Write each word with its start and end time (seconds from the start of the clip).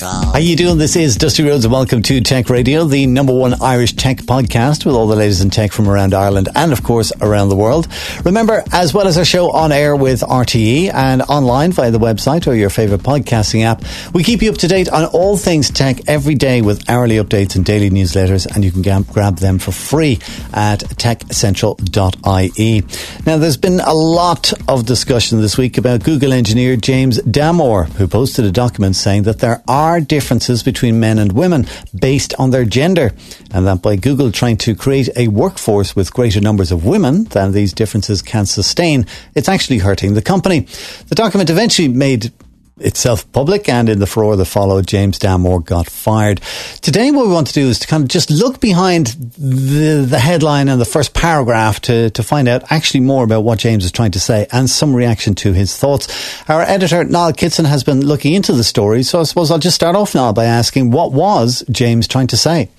How 0.00 0.38
you 0.38 0.56
doing? 0.56 0.78
This 0.78 0.96
is 0.96 1.16
Dusty 1.16 1.42
Rhodes 1.42 1.66
and 1.66 1.72
welcome 1.72 2.00
to 2.02 2.20
Tech 2.22 2.48
Radio, 2.48 2.84
the 2.84 3.06
number 3.06 3.34
one 3.34 3.60
Irish 3.60 3.92
tech 3.92 4.18
podcast 4.18 4.86
with 4.86 4.94
all 4.94 5.06
the 5.06 5.16
latest 5.16 5.42
in 5.42 5.50
tech 5.50 5.70
from 5.70 5.86
around 5.86 6.14
Ireland 6.14 6.48
and 6.54 6.72
of 6.72 6.82
course 6.82 7.12
around 7.20 7.50
the 7.50 7.56
world. 7.56 7.88
Remember, 8.24 8.64
as 8.72 8.94
well 8.94 9.06
as 9.06 9.18
our 9.18 9.24
show 9.24 9.50
on 9.50 9.70
air 9.70 9.94
with 9.94 10.22
RTE 10.22 10.94
and 10.94 11.20
online 11.22 11.72
via 11.72 11.90
the 11.90 11.98
website 11.98 12.46
or 12.46 12.54
your 12.54 12.70
favorite 12.70 13.02
podcasting 13.02 13.64
app, 13.64 13.84
we 14.14 14.24
keep 14.24 14.40
you 14.40 14.50
up 14.50 14.56
to 14.58 14.68
date 14.68 14.88
on 14.88 15.04
all 15.06 15.36
things 15.36 15.70
tech 15.70 16.08
every 16.08 16.36
day 16.36 16.62
with 16.62 16.88
hourly 16.88 17.16
updates 17.16 17.54
and 17.54 17.64
daily 17.64 17.90
newsletters 17.90 18.46
and 18.46 18.64
you 18.64 18.72
can 18.72 19.02
grab 19.02 19.36
them 19.36 19.58
for 19.58 19.72
free 19.72 20.14
at 20.54 20.80
techcentral.ie. 20.80 22.82
Now, 23.26 23.36
there's 23.36 23.58
been 23.58 23.80
a 23.80 23.94
lot 23.94 24.52
of 24.68 24.86
discussion 24.86 25.42
this 25.42 25.58
week 25.58 25.76
about 25.76 26.02
Google 26.02 26.32
engineer 26.32 26.76
James 26.76 27.18
Damore, 27.18 27.88
who 27.90 28.08
posted 28.08 28.46
a 28.46 28.50
document 28.50 28.96
saying 28.96 29.24
that 29.24 29.40
there 29.40 29.62
are 29.68 29.81
differences 30.00 30.62
between 30.62 31.00
men 31.00 31.18
and 31.18 31.32
women 31.32 31.66
based 31.98 32.34
on 32.38 32.50
their 32.50 32.64
gender, 32.64 33.12
and 33.50 33.66
that 33.66 33.82
by 33.82 33.96
Google 33.96 34.30
trying 34.32 34.56
to 34.58 34.74
create 34.74 35.08
a 35.16 35.28
workforce 35.28 35.96
with 35.96 36.12
greater 36.12 36.40
numbers 36.40 36.72
of 36.72 36.84
women 36.84 37.24
than 37.24 37.52
these 37.52 37.72
differences 37.72 38.22
can 38.22 38.46
sustain, 38.46 39.06
it's 39.34 39.48
actually 39.48 39.78
hurting 39.78 40.14
the 40.14 40.22
company. 40.22 40.66
The 41.08 41.14
document 41.14 41.50
eventually 41.50 41.88
made 41.88 42.32
itself 42.78 43.30
public 43.32 43.68
and 43.68 43.88
in 43.88 43.98
the 43.98 44.06
furore 44.06 44.36
that 44.36 44.44
followed, 44.46 44.86
James 44.86 45.18
Damore 45.18 45.64
got 45.64 45.88
fired. 45.88 46.40
Today, 46.80 47.10
what 47.10 47.26
we 47.26 47.32
want 47.32 47.48
to 47.48 47.52
do 47.52 47.68
is 47.68 47.78
to 47.80 47.86
kind 47.86 48.02
of 48.02 48.08
just 48.08 48.30
look 48.30 48.60
behind 48.60 49.08
the, 49.38 50.06
the 50.08 50.18
headline 50.18 50.68
and 50.68 50.80
the 50.80 50.86
first 50.86 51.14
paragraph 51.14 51.80
to, 51.82 52.10
to 52.10 52.22
find 52.22 52.48
out 52.48 52.70
actually 52.70 53.00
more 53.00 53.24
about 53.24 53.44
what 53.44 53.58
James 53.58 53.84
is 53.84 53.92
trying 53.92 54.12
to 54.12 54.20
say 54.20 54.46
and 54.52 54.68
some 54.68 54.94
reaction 54.94 55.34
to 55.34 55.52
his 55.52 55.76
thoughts. 55.76 56.08
Our 56.48 56.62
editor, 56.62 57.04
Niall 57.04 57.32
Kitson, 57.32 57.64
has 57.66 57.84
been 57.84 58.04
looking 58.04 58.34
into 58.34 58.52
the 58.52 58.64
story, 58.64 59.02
so 59.02 59.20
I 59.20 59.24
suppose 59.24 59.50
I'll 59.50 59.58
just 59.58 59.76
start 59.76 59.96
off 59.96 60.14
now 60.14 60.32
by 60.32 60.44
asking 60.44 60.90
what 60.90 61.12
was 61.12 61.64
James 61.70 62.08
trying 62.08 62.28
to 62.28 62.36
say? 62.36 62.70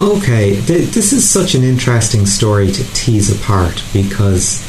Okay, 0.00 0.60
th- 0.60 0.90
this 0.90 1.12
is 1.12 1.28
such 1.28 1.56
an 1.56 1.64
interesting 1.64 2.24
story 2.24 2.70
to 2.70 2.94
tease 2.94 3.36
apart 3.36 3.82
because 3.92 4.64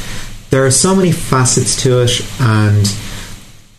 there 0.50 0.66
are 0.66 0.72
so 0.72 0.96
many 0.96 1.12
facets 1.12 1.80
to 1.84 2.02
it 2.02 2.26
and 2.40 2.88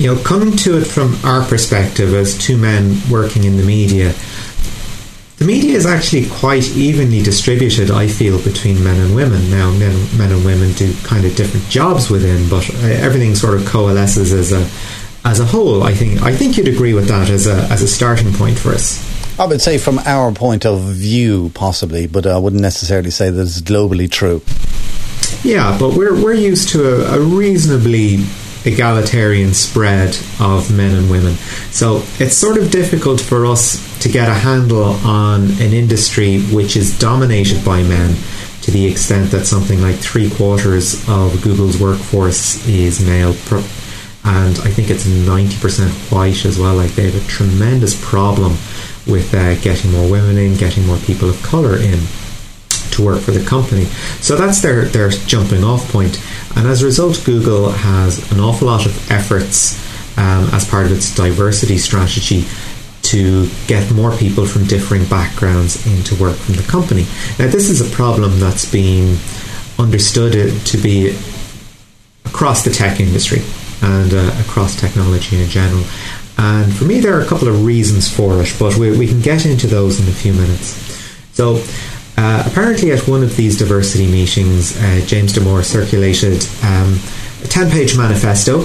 you 0.01 0.07
know, 0.07 0.21
coming 0.23 0.57
to 0.57 0.79
it 0.79 0.87
from 0.87 1.15
our 1.27 1.47
perspective 1.47 2.15
as 2.15 2.37
two 2.39 2.57
men 2.57 2.97
working 3.11 3.45
in 3.45 3.59
the 3.59 3.63
media, 3.63 4.15
the 5.37 5.45
media 5.45 5.77
is 5.77 5.85
actually 5.85 6.27
quite 6.31 6.67
evenly 6.71 7.23
distributed, 7.23 7.91
I 7.91 8.09
feel, 8.09 8.43
between 8.43 8.83
men 8.83 8.99
and 8.99 9.15
women. 9.15 9.51
Now, 9.51 9.71
men, 9.73 9.95
men 10.17 10.33
and 10.33 10.43
women 10.43 10.73
do 10.73 10.95
kind 11.05 11.27
of 11.27 11.37
different 11.37 11.69
jobs 11.69 12.09
within, 12.09 12.49
but 12.49 12.67
uh, 12.77 12.87
everything 12.87 13.35
sort 13.35 13.61
of 13.61 13.67
coalesces 13.67 14.33
as 14.33 14.53
a 14.53 14.67
as 15.23 15.39
a 15.39 15.45
whole. 15.45 15.83
I 15.83 15.93
think 15.93 16.23
I 16.23 16.35
think 16.35 16.57
you'd 16.57 16.69
agree 16.69 16.95
with 16.95 17.09
that 17.09 17.29
as 17.29 17.47
a 17.47 17.65
as 17.71 17.83
a 17.83 17.89
starting 17.89 18.33
point 18.33 18.59
for 18.59 18.71
us. 18.71 19.07
I 19.39 19.45
would 19.45 19.61
say 19.61 19.77
from 19.77 19.99
our 20.01 20.33
point 20.33 20.65
of 20.65 20.81
view, 20.81 21.51
possibly, 21.53 22.07
but 22.07 22.27
I 22.27 22.39
wouldn't 22.39 22.63
necessarily 22.63 23.11
say 23.11 23.29
that 23.29 23.43
it's 23.43 23.61
globally 23.61 24.11
true. 24.11 24.41
Yeah, 25.45 25.77
but 25.79 25.95
we're 25.95 26.15
we're 26.15 26.33
used 26.33 26.71
to 26.71 26.89
a, 26.89 27.19
a 27.19 27.21
reasonably 27.21 28.25
egalitarian 28.65 29.55
spread 29.55 30.17
of 30.41 30.75
men 30.75 30.95
and 30.95 31.11
women. 31.11 31.35
So 31.71 32.03
it's 32.19 32.37
sort 32.37 32.59
of 32.59 32.71
difficult 32.71 33.21
for 33.21 33.47
us 33.47 33.99
to 34.01 34.09
get 34.09 34.29
a 34.29 34.35
handle 34.35 34.95
on 35.05 35.43
an 35.61 35.73
industry 35.73 36.41
which 36.43 36.77
is 36.77 36.99
dominated 36.99 37.65
by 37.65 37.83
men 37.83 38.17
to 38.63 38.71
the 38.71 38.87
extent 38.87 39.31
that 39.31 39.47
something 39.47 39.81
like 39.81 39.97
three 39.97 40.31
quarters 40.31 41.09
of 41.09 41.41
Google's 41.43 41.81
workforce 41.81 42.67
is 42.69 43.05
male. 43.05 43.35
And 44.23 44.59
I 44.59 44.71
think 44.71 44.91
it's 44.91 45.07
90% 45.07 46.13
white 46.13 46.45
as 46.45 46.59
well. 46.59 46.77
Like 46.77 46.91
they 46.93 47.11
have 47.11 47.17
a 47.17 47.27
tremendous 47.27 47.99
problem 48.05 48.53
with 49.07 49.33
uh, 49.35 49.55
getting 49.61 49.93
more 49.93 50.11
women 50.11 50.37
in, 50.37 50.57
getting 50.57 50.87
more 50.87 50.99
people 50.99 51.31
of 51.31 51.43
colour 51.43 51.77
in 51.77 51.99
work 53.05 53.21
for 53.21 53.31
the 53.33 53.45
company. 53.45 53.85
So 54.21 54.37
that's 54.37 54.61
their, 54.61 54.85
their 54.85 55.09
jumping 55.09 55.65
off 55.65 55.91
point. 55.91 56.21
And 56.57 56.67
as 56.67 56.83
a 56.83 56.87
result, 56.87 57.23
Google 57.25 57.71
has 57.71 58.31
an 58.33 58.41
awful 58.41 58.69
lot 58.69 58.87
of 58.87 59.11
efforts 59.11 59.79
um, 60.19 60.49
as 60.53 60.69
part 60.69 60.87
of 60.87 60.93
its 60.93 61.15
diversity 61.15 61.79
strategy 61.79 62.45
to 63.03 63.49
get 63.67 63.91
more 63.93 64.15
people 64.17 64.47
from 64.47 64.65
differing 64.65 65.05
backgrounds 65.07 65.87
into 65.87 66.15
work 66.23 66.37
from 66.37 66.55
the 66.55 66.63
company. 66.63 67.07
Now, 67.39 67.49
this 67.49 67.71
is 67.71 67.81
a 67.81 67.97
problem 67.97 68.39
that's 68.39 68.71
been 68.71 69.19
understood 69.79 70.65
to 70.67 70.77
be 70.79 71.17
across 72.27 72.63
the 72.65 72.71
tech 72.71 73.01
industry 73.01 73.43
and 73.83 74.13
uh, 74.13 74.31
across 74.41 74.79
technology 74.79 75.43
in 75.43 75.49
general. 75.49 75.85
And 76.39 76.73
for 76.75 76.85
me, 76.85 77.01
there 77.01 77.19
are 77.19 77.21
a 77.21 77.27
couple 77.27 77.49
of 77.49 77.65
reasons 77.65 78.09
for 78.15 78.41
it, 78.43 78.55
but 78.59 78.77
we, 78.77 78.97
we 78.97 79.07
can 79.07 79.21
get 79.21 79.45
into 79.45 79.67
those 79.67 80.01
in 80.01 80.09
a 80.09 80.13
few 80.13 80.33
minutes. 80.33 80.69
So, 81.33 81.57
uh, 82.17 82.45
apparently, 82.47 82.93
at 82.93 83.07
one 83.09 83.23
of 83.23 83.37
these 83.37 83.59
diversity 83.59 84.07
meetings, 84.07 84.77
uh, 84.77 85.01
James 85.07 85.33
Damore 85.33 85.65
circulated 85.65 86.47
um, 86.65 86.99
a 87.43 87.49
10 87.49 87.71
page 87.71 87.97
manifesto 87.97 88.65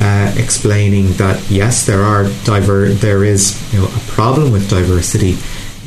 uh, 0.00 0.32
explaining 0.36 1.12
that 1.14 1.50
yes, 1.50 1.86
there 1.86 2.02
are 2.02 2.24
diver- 2.44 2.90
there 2.90 3.24
is 3.24 3.60
you 3.72 3.80
know, 3.80 3.86
a 3.86 4.00
problem 4.08 4.52
with 4.52 4.70
diversity 4.70 5.36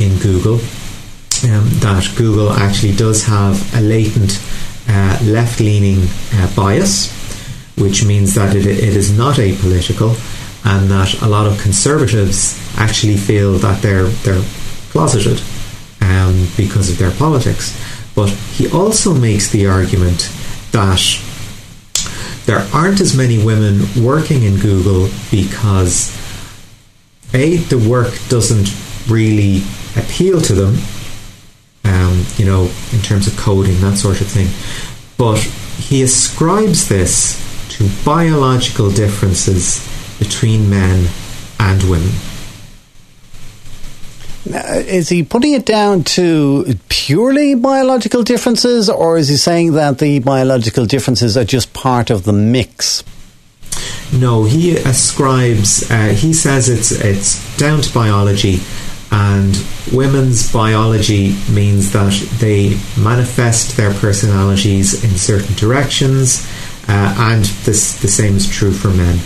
in 0.04 0.18
Google, 0.20 0.56
um, 1.46 1.68
that 1.80 2.12
Google 2.18 2.52
actually 2.52 2.96
does 2.96 3.24
have 3.26 3.56
a 3.76 3.82
latent 3.82 4.42
uh, 4.88 5.18
left 5.24 5.60
leaning 5.60 6.08
uh, 6.34 6.54
bias, 6.56 7.12
which 7.78 8.06
means 8.06 8.36
that 8.36 8.56
it, 8.56 8.66
it 8.66 8.96
is 8.96 9.16
not 9.18 9.36
apolitical, 9.36 10.12
and 10.66 10.90
that 10.92 11.22
a 11.22 11.28
lot 11.28 11.48
of 11.48 11.60
conservatives 11.62 12.60
actually 12.78 13.18
feel 13.18 13.54
that 13.54 13.82
they're, 13.82 14.08
they're 14.24 14.44
closeted 14.92 15.42
um, 16.12 16.48
because 16.58 16.90
of 16.90 16.98
their 16.98 17.12
politics. 17.12 17.78
But 18.16 18.30
he 18.30 18.70
also 18.70 19.14
makes 19.14 19.50
the 19.50 19.68
argument 19.68 20.30
that 20.72 21.02
there 22.46 22.68
aren't 22.74 23.00
as 23.00 23.16
many 23.16 23.44
women 23.44 23.82
working 24.04 24.44
in 24.44 24.58
Google 24.58 25.10
because 25.30 26.18
a 27.34 27.58
the 27.58 27.78
work 27.78 28.14
doesn't 28.28 28.70
really 29.10 29.64
appeal 29.96 30.42
to 30.42 30.54
them, 30.54 30.76
um, 31.86 32.26
you 32.38 32.46
know, 32.46 32.70
in 32.92 33.02
terms 33.02 33.28
of 33.28 33.38
coding 33.38 33.80
that 33.82 33.98
sort 33.98 34.20
of 34.22 34.28
thing. 34.28 34.50
But 35.18 35.40
he 35.40 36.02
ascribes 36.04 36.90
this 36.90 37.40
to 37.78 37.90
biological 38.04 38.92
differences 38.92 39.80
between 40.20 40.70
men 40.70 41.08
and 41.60 41.82
women. 41.90 42.12
Now, 44.46 44.64
is 44.74 45.10
he 45.10 45.24
putting 45.24 45.54
it 45.54 45.66
down 45.66 46.04
to 46.04 46.66
purely 46.90 47.54
biological 47.56 48.24
differences, 48.24 48.90
or 48.90 49.18
is 49.18 49.28
he 49.28 49.38
saying 49.38 49.74
that 49.74 50.00
the 50.00 50.20
biological 50.20 50.86
differences 50.86 51.38
are 51.38 51.44
just 51.44 51.74
part 51.74 52.10
of 52.10 52.24
the 52.24 52.34
mix? 52.34 53.04
No, 54.12 54.44
he 54.44 54.76
ascribes. 54.78 55.90
Uh, 55.90 56.10
he 56.10 56.34
says 56.34 56.70
it's 56.70 56.92
it's 56.92 57.58
down 57.58 57.82
to 57.82 57.94
biology, 57.94 58.60
and 59.12 59.64
women's 59.94 60.52
biology 60.52 61.36
means 61.50 61.92
that 61.94 62.14
they 62.40 62.78
manifest 62.98 63.78
their 63.78 63.94
personalities 63.94 65.04
in 65.04 65.12
certain 65.12 65.56
directions, 65.56 66.48
uh, 66.90 67.16
and 67.20 67.46
this 67.64 68.02
the 68.02 68.08
same 68.08 68.36
is 68.36 68.50
true 68.50 68.72
for 68.72 68.90
men. 68.90 69.20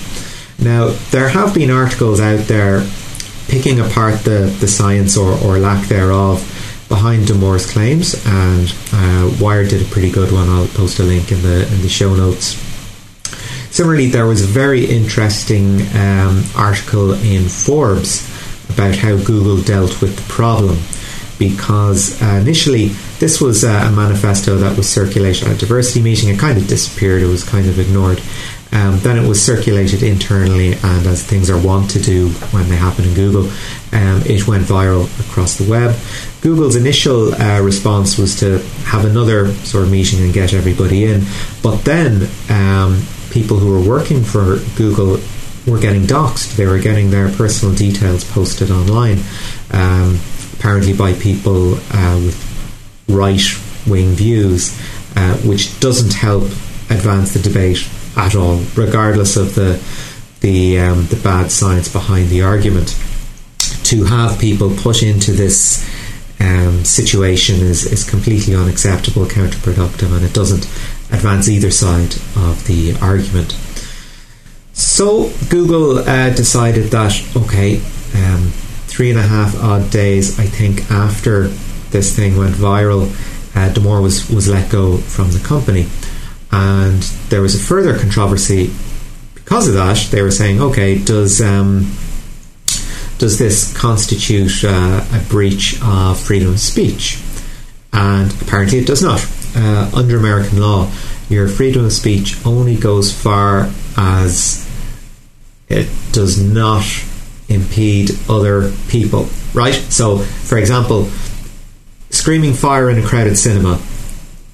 Now, 0.59 0.89
there 1.11 1.29
have 1.29 1.53
been 1.53 1.71
articles 1.71 2.19
out 2.19 2.47
there 2.47 2.85
picking 3.47 3.79
apart 3.79 4.21
the, 4.21 4.55
the 4.59 4.67
science 4.67 5.17
or, 5.17 5.33
or 5.43 5.59
lack 5.59 5.87
thereof 5.87 6.39
behind 6.87 7.27
Damore's 7.27 7.69
claims, 7.71 8.13
and 8.25 8.73
uh, 8.93 9.35
Wired 9.41 9.69
did 9.69 9.81
a 9.81 9.89
pretty 9.89 10.11
good 10.11 10.31
one. 10.31 10.49
I'll 10.49 10.67
post 10.67 10.99
a 10.99 11.03
link 11.03 11.31
in 11.31 11.41
the 11.41 11.67
in 11.73 11.81
the 11.81 11.89
show 11.89 12.13
notes. 12.15 12.61
Similarly, 13.71 14.07
there 14.07 14.25
was 14.25 14.41
a 14.41 14.47
very 14.47 14.85
interesting 14.85 15.81
um, 15.95 16.43
article 16.55 17.13
in 17.13 17.49
Forbes 17.49 18.23
about 18.69 18.95
how 18.95 19.17
Google 19.17 19.61
dealt 19.61 20.01
with 20.01 20.15
the 20.15 20.33
problem 20.33 20.77
because 21.37 22.21
uh, 22.21 22.39
initially 22.41 22.87
this 23.19 23.41
was 23.41 23.63
a 23.63 23.91
manifesto 23.91 24.55
that 24.55 24.77
was 24.77 24.87
circulated 24.87 25.47
at 25.47 25.55
a 25.55 25.57
diversity 25.57 26.01
meeting. 26.01 26.29
It 26.29 26.39
kind 26.39 26.57
of 26.57 26.67
disappeared, 26.67 27.21
it 27.21 27.27
was 27.27 27.43
kind 27.43 27.67
of 27.67 27.79
ignored. 27.79 28.21
Um, 28.75 28.99
then 28.99 29.17
it 29.17 29.25
was 29.25 29.41
circulated 29.41 30.03
internally, 30.03 30.73
and 30.73 31.07
as 31.07 31.23
things 31.23 31.49
are 31.49 31.57
wont 31.57 31.91
to 31.91 31.99
do 31.99 32.27
when 32.51 32.67
they 32.67 32.75
happen 32.75 33.05
in 33.05 33.13
Google, 33.13 33.45
um, 33.93 34.21
it 34.25 34.45
went 34.49 34.65
viral 34.65 35.05
across 35.29 35.57
the 35.57 35.69
web. 35.69 35.95
Google's 36.41 36.75
initial 36.75 37.33
uh, 37.35 37.61
response 37.61 38.17
was 38.17 38.37
to 38.41 38.59
have 38.83 39.05
another 39.05 39.53
sort 39.63 39.85
of 39.85 39.91
meeting 39.91 40.21
and 40.21 40.33
get 40.33 40.53
everybody 40.53 41.05
in, 41.05 41.23
but 41.63 41.85
then 41.85 42.27
um, 42.49 43.01
people 43.31 43.57
who 43.59 43.71
were 43.71 43.89
working 43.89 44.23
for 44.23 44.59
Google 44.75 45.21
were 45.65 45.79
getting 45.79 46.03
doxxed. 46.03 46.57
They 46.57 46.65
were 46.65 46.79
getting 46.79 47.11
their 47.11 47.29
personal 47.29 47.73
details 47.73 48.29
posted 48.29 48.71
online, 48.71 49.19
um, 49.71 50.19
apparently 50.57 50.91
by 50.91 51.13
people 51.13 51.75
uh, 51.91 52.19
with 52.25 53.05
right 53.07 53.41
wing 53.87 54.15
views, 54.15 54.77
uh, 55.15 55.37
which 55.37 55.79
doesn't 55.79 56.13
help 56.13 56.43
advance 56.89 57.33
the 57.33 57.39
debate 57.39 57.87
at 58.15 58.35
all, 58.35 58.61
regardless 58.75 59.37
of 59.37 59.55
the 59.55 59.81
the 60.41 60.79
um, 60.79 61.05
the 61.07 61.19
bad 61.23 61.51
science 61.51 61.91
behind 61.91 62.29
the 62.29 62.41
argument. 62.41 62.97
To 63.85 64.05
have 64.05 64.39
people 64.39 64.75
put 64.75 65.03
into 65.03 65.31
this 65.31 65.87
um, 66.39 66.83
situation 66.83 67.61
is, 67.61 67.91
is 67.91 68.07
completely 68.07 68.55
unacceptable, 68.55 69.25
counterproductive, 69.25 70.15
and 70.15 70.25
it 70.25 70.33
doesn't 70.33 70.65
advance 71.13 71.47
either 71.49 71.71
side 71.71 72.15
of 72.35 72.65
the 72.67 72.97
argument. 73.01 73.55
So 74.73 75.31
Google 75.49 75.99
uh, 75.99 76.31
decided 76.31 76.85
that 76.91 77.13
okay, 77.35 77.77
um, 78.15 78.51
three 78.87 79.09
and 79.09 79.19
a 79.19 79.23
half 79.23 79.55
odd 79.61 79.89
days, 79.91 80.39
I 80.39 80.45
think, 80.45 80.91
after 80.91 81.47
this 81.91 82.15
thing 82.15 82.37
went 82.37 82.55
viral, 82.55 83.09
uh, 83.55 84.01
was 84.01 84.29
was 84.29 84.49
let 84.49 84.69
go 84.69 84.97
from 84.97 85.31
the 85.31 85.39
company, 85.39 85.83
and 86.51 87.01
there 87.29 87.41
was 87.41 87.55
a 87.55 87.59
further 87.59 87.97
controversy 87.97 88.71
because 89.33 89.67
of 89.67 89.75
that. 89.75 89.97
They 90.11 90.21
were 90.21 90.31
saying, 90.31 90.61
okay, 90.61 90.97
does 90.97 91.41
um, 91.41 91.91
does 93.17 93.37
this 93.39 93.75
constitute 93.77 94.63
uh, 94.63 95.05
a 95.13 95.19
breach 95.29 95.79
of 95.81 96.19
freedom 96.19 96.49
of 96.49 96.59
speech? 96.59 97.21
And 97.93 98.31
apparently, 98.41 98.79
it 98.79 98.87
does 98.87 99.01
not. 99.01 99.25
Uh, 99.55 99.89
under 99.95 100.17
American 100.17 100.59
law, 100.59 100.91
your 101.29 101.47
freedom 101.47 101.85
of 101.85 101.93
speech 101.93 102.45
only 102.45 102.75
goes 102.75 103.13
far 103.13 103.71
as 103.95 104.69
it 105.69 105.87
does 106.11 106.41
not 106.41 106.85
impede 107.47 108.11
other 108.29 108.71
people, 108.89 109.27
right? 109.53 109.73
So, 109.73 110.17
for 110.17 110.57
example, 110.57 111.05
screaming 112.09 112.53
fire 112.53 112.89
in 112.89 112.97
a 112.97 113.07
crowded 113.07 113.37
cinema 113.37 113.81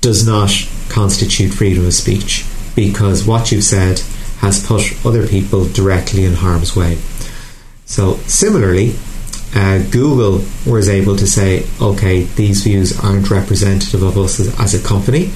does 0.02 0.26
not 0.26 0.52
constitute 0.92 1.54
freedom 1.54 1.86
of 1.86 1.94
speech 1.94 2.46
because 2.76 3.26
what 3.26 3.52
you've 3.52 3.64
said 3.64 4.00
has 4.40 4.66
put 4.66 5.06
other 5.06 5.28
people 5.28 5.68
directly 5.68 6.26
in 6.26 6.34
harm's 6.34 6.76
way. 6.76 6.98
So, 7.86 8.16
similarly, 8.28 8.96
uh, 9.54 9.80
Google 9.92 10.46
was 10.66 10.88
able 10.88 11.16
to 11.18 11.28
say, 11.28 11.66
okay, 11.82 12.24
these 12.24 12.64
views 12.64 12.98
aren't 13.04 13.30
representative 13.30 14.02
of 14.02 14.18
us 14.18 14.40
as, 14.40 14.60
as 14.60 14.74
a 14.74 14.88
company. 14.88 15.32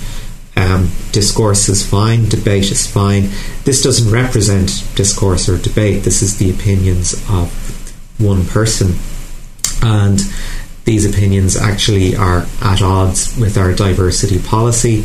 Um, 0.56 0.90
discourse 1.12 1.68
is 1.68 1.86
fine, 1.86 2.30
debate 2.30 2.72
is 2.72 2.88
fine. 2.88 3.30
This 3.66 3.84
doesn't 3.84 4.12
represent 4.12 4.88
discourse 4.96 5.50
or 5.50 5.58
debate. 5.58 6.04
This 6.04 6.22
is 6.22 6.38
the 6.38 6.50
opinions 6.50 7.13
of 7.30 7.51
one 8.18 8.46
person, 8.46 8.96
and 9.81 10.22
these 10.86 11.06
opinions 11.06 11.58
actually 11.58 12.16
are 12.16 12.46
at 12.62 12.81
odds 12.81 13.38
with 13.38 13.58
our 13.58 13.74
diversity 13.74 14.40
policy. 14.40 15.04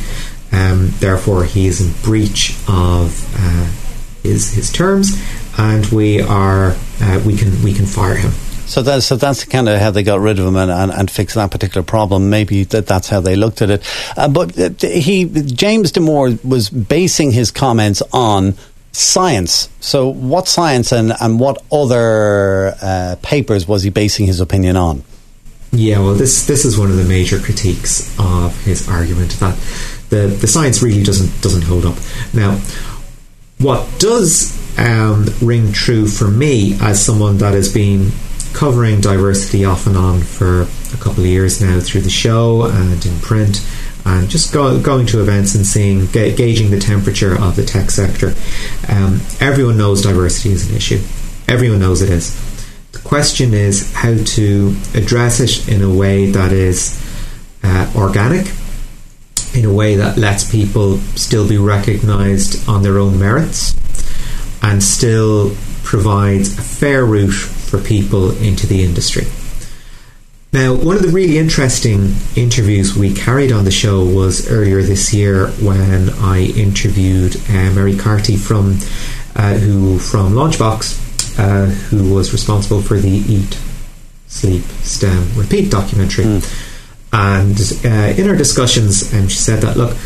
Um, 0.53 0.91
therefore, 0.99 1.45
he 1.45 1.67
is 1.67 1.81
in 1.81 1.93
breach 2.03 2.57
of 2.69 3.35
uh, 3.37 3.71
his 4.23 4.53
his 4.53 4.73
terms, 4.73 5.21
and 5.59 5.87
we 5.87 6.21
are 6.21 6.77
uh, 7.01 7.23
we 7.25 7.37
can 7.37 7.63
we 7.63 7.73
can 7.73 7.87
fire 7.87 8.17
him. 8.17 8.33
So 8.67 8.83
that's 8.83 9.07
so 9.07 9.17
that's 9.17 9.45
kind 9.45 9.69
of 9.69 9.81
how 9.81 9.91
they 9.91 10.05
got 10.05 10.21
rid 10.21 10.39
of 10.39 10.47
him 10.47 10.57
and, 10.57 10.71
and, 10.71 10.93
and 10.93 11.11
fixed 11.11 11.35
that 11.35 11.51
particular 11.51 11.83
problem. 11.85 12.31
Maybe 12.31 12.65
that 12.65 12.87
that's 12.87 13.09
how 13.09 13.21
they 13.21 13.35
looked 13.35 13.63
at 13.63 13.71
it. 13.71 13.83
Uh, 14.17 14.29
but 14.29 14.59
uh, 14.59 14.71
he 14.87 15.25
James 15.25 15.93
Damore 15.93 16.43
was 16.45 16.71
basing 16.71 17.33
his 17.33 17.51
comments 17.51 18.01
on 18.13 18.55
science. 18.93 19.69
So 19.81 20.09
what 20.09 20.47
science 20.47 20.93
and 20.93 21.13
and 21.21 21.41
what 21.41 21.63
other 21.73 22.75
uh, 22.81 23.17
papers 23.23 23.67
was 23.67 23.83
he 23.83 23.91
basing 23.91 24.27
his 24.27 24.41
opinion 24.41 24.77
on? 24.77 25.03
Yeah, 25.73 26.01
well, 26.01 26.15
this 26.15 26.47
this 26.47 26.65
is 26.65 26.79
one 26.79 26.91
of 26.91 26.97
the 26.97 27.05
major 27.05 27.39
critiques 27.39 28.17
of 28.19 28.57
his 28.65 28.89
argument 28.89 29.33
that 29.41 29.57
the 30.11 30.27
the 30.27 30.47
science 30.47 30.83
really 30.83 31.03
doesn't 31.03 31.43
doesn't 31.43 31.63
hold 31.63 31.87
up. 31.87 31.97
Now, 32.35 32.61
what 33.59 33.89
does 33.99 34.59
um, 34.79 35.27
ring 35.41 35.73
true 35.73 36.07
for 36.07 36.29
me 36.29 36.77
as 36.81 37.05
someone 37.05 37.39
that 37.39 37.55
has 37.55 37.73
been 37.73 38.11
covering 38.53 39.01
diversity 39.01 39.65
off 39.65 39.87
and 39.87 39.97
on 39.97 40.21
for 40.21 40.63
a 40.63 40.97
couple 40.97 41.21
of 41.21 41.27
years 41.27 41.61
now 41.61 41.79
through 41.81 42.01
the 42.01 42.11
show 42.11 42.65
and 42.65 43.05
in 43.07 43.19
print 43.21 43.65
and 44.05 44.29
just 44.29 44.53
go, 44.53 44.81
going 44.83 45.07
to 45.07 45.21
events 45.21 45.55
and 45.55 45.65
seeing 45.65 46.07
ga- 46.07 46.35
gauging 46.35 46.71
the 46.71 46.79
temperature 46.79 47.41
of 47.41 47.55
the 47.55 47.65
tech 47.65 47.91
sector 47.91 48.35
um, 48.89 49.21
everyone 49.41 49.77
knows 49.77 50.03
diversity 50.03 50.51
is 50.51 50.69
an 50.69 50.77
issue 50.77 50.99
everyone 51.47 51.79
knows 51.79 52.03
it 52.03 52.11
is 52.11 52.35
the 52.93 52.99
question 53.01 53.55
is 53.55 53.93
how 53.95 54.17
to 54.25 54.75
address 54.95 55.39
it 55.39 55.69
in 55.69 55.83
a 55.83 55.95
way 55.95 56.31
that 56.31 56.51
is 56.51 56.99
uh, 57.63 57.93
organic 57.95 58.47
in 59.55 59.65
a 59.65 59.73
way 59.73 59.97
that 59.97 60.17
lets 60.17 60.51
people 60.51 60.99
still 61.17 61.49
be 61.49 61.59
recognized 61.59 62.69
on 62.69 62.83
their 62.83 62.99
own 62.99 63.19
merits 63.19 63.75
and 64.63 64.83
still 64.83 65.55
provides 65.83 66.57
a 66.59 66.63
fair 66.63 67.05
route 67.05 67.33
for 67.33 67.81
people 67.81 68.31
into 68.43 68.67
the 68.67 68.85
industry. 68.85 69.27
Now, 70.53 70.75
one 70.75 70.97
of 70.97 71.03
the 71.03 71.09
really 71.09 71.39
interesting 71.39 72.15
interviews 72.35 72.97
we 72.97 73.15
carried 73.15 73.53
on 73.53 73.65
the 73.65 73.71
show 73.71 74.05
was 74.05 74.51
earlier 74.51 74.83
this 74.83 75.15
year 75.15 75.49
when 75.63 76.11
I 76.11 76.43
interviewed 76.43 77.37
uh, 77.49 77.71
Mary 77.73 77.97
Carty 77.97 78.37
from 78.37 78.79
uh, 79.37 79.55
who 79.55 79.99
from 80.01 80.33
Launchbox, 80.33 81.39
uh, 81.39 81.67
who 81.67 82.13
was 82.13 82.33
responsible 82.33 82.83
for 82.83 82.99
the 82.99 83.09
Eat, 83.09 83.59
Sleep, 84.27 84.63
STEM, 84.83 85.37
Repeat 85.37 85.71
documentary. 85.71 86.25
Mm. 86.25 86.70
And 87.13 87.59
uh, 87.85 88.15
in 88.17 88.29
our 88.29 88.37
discussions, 88.37 89.13
um, 89.13 89.29
she 89.29 89.39
said 89.39 89.63
that 89.63 89.77
look, 89.77 89.97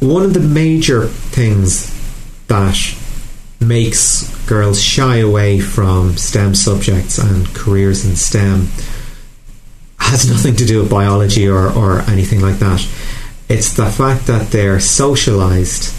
one 0.00 0.24
of 0.24 0.34
the 0.34 0.40
major 0.40 1.06
things 1.06 1.90
that 2.48 2.76
makes 3.60 4.28
girls 4.46 4.82
shy 4.82 5.18
away 5.18 5.60
from 5.60 6.16
STEM 6.16 6.54
subjects 6.54 7.18
and 7.18 7.46
careers 7.54 8.04
in 8.04 8.16
STEM 8.16 8.66
has 9.98 10.28
nothing 10.28 10.56
to 10.56 10.66
do 10.66 10.80
with 10.80 10.90
biology 10.90 11.48
or, 11.48 11.70
or 11.72 12.00
anything 12.02 12.40
like 12.40 12.58
that. 12.58 12.86
It's 13.48 13.74
the 13.74 13.86
fact 13.86 14.26
that 14.26 14.50
they're 14.50 14.80
socialized, 14.80 15.94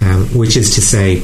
um, 0.00 0.26
which 0.28 0.56
is 0.56 0.76
to 0.76 0.80
say, 0.80 1.22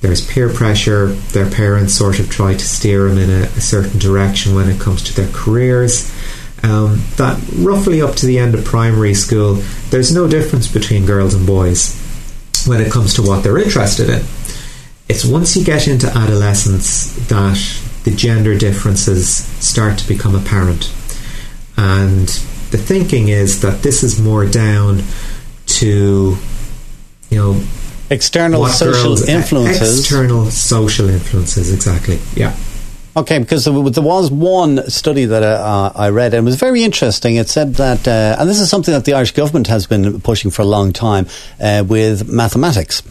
there's 0.00 0.26
peer 0.26 0.48
pressure, 0.48 1.08
their 1.32 1.50
parents 1.50 1.94
sort 1.94 2.20
of 2.20 2.30
try 2.30 2.54
to 2.54 2.64
steer 2.64 3.08
them 3.08 3.18
in 3.18 3.30
a, 3.30 3.42
a 3.42 3.60
certain 3.60 3.98
direction 3.98 4.54
when 4.54 4.68
it 4.68 4.80
comes 4.80 5.02
to 5.04 5.14
their 5.14 5.30
careers. 5.32 6.10
Um, 6.62 7.02
that 7.16 7.40
roughly 7.56 8.02
up 8.02 8.16
to 8.16 8.26
the 8.26 8.38
end 8.38 8.54
of 8.54 8.64
primary 8.64 9.14
school, 9.14 9.62
there's 9.90 10.12
no 10.12 10.26
difference 10.26 10.66
between 10.66 11.06
girls 11.06 11.34
and 11.34 11.46
boys 11.46 11.96
when 12.66 12.80
it 12.80 12.90
comes 12.90 13.14
to 13.14 13.22
what 13.22 13.44
they're 13.44 13.58
interested 13.58 14.10
in 14.10 14.24
it's 15.08 15.24
once 15.24 15.56
you 15.56 15.64
get 15.64 15.88
into 15.88 16.06
adolescence 16.06 17.14
that 17.28 17.58
the 18.04 18.10
gender 18.10 18.56
differences 18.56 19.36
start 19.36 19.98
to 19.98 20.06
become 20.06 20.34
apparent. 20.34 20.92
And 21.76 22.28
the 22.70 22.78
thinking 22.78 23.28
is 23.28 23.62
that 23.62 23.82
this 23.82 24.02
is 24.02 24.20
more 24.20 24.44
down 24.44 25.02
to, 25.66 26.36
you 27.30 27.38
know, 27.38 27.62
external 28.10 28.66
social 28.66 28.92
girls, 28.92 29.28
influences. 29.28 30.00
External 30.00 30.46
social 30.46 31.08
influences, 31.08 31.72
exactly. 31.72 32.18
Yeah. 32.34 32.54
Okay, 33.18 33.40
because 33.40 33.64
there 33.64 33.72
was 33.74 34.30
one 34.30 34.88
study 34.88 35.24
that 35.24 35.42
uh, 35.42 35.90
I 35.92 36.10
read 36.10 36.34
and 36.34 36.46
it 36.46 36.48
was 36.48 36.54
very 36.54 36.84
interesting. 36.84 37.34
It 37.34 37.48
said 37.48 37.74
that, 37.74 38.06
uh, 38.06 38.36
and 38.38 38.48
this 38.48 38.60
is 38.60 38.70
something 38.70 38.94
that 38.94 39.06
the 39.06 39.14
Irish 39.14 39.32
government 39.32 39.66
has 39.66 39.88
been 39.88 40.20
pushing 40.20 40.52
for 40.52 40.62
a 40.62 40.64
long 40.64 40.92
time 40.92 41.26
uh, 41.60 41.82
with 41.84 42.32
mathematics. 42.32 43.02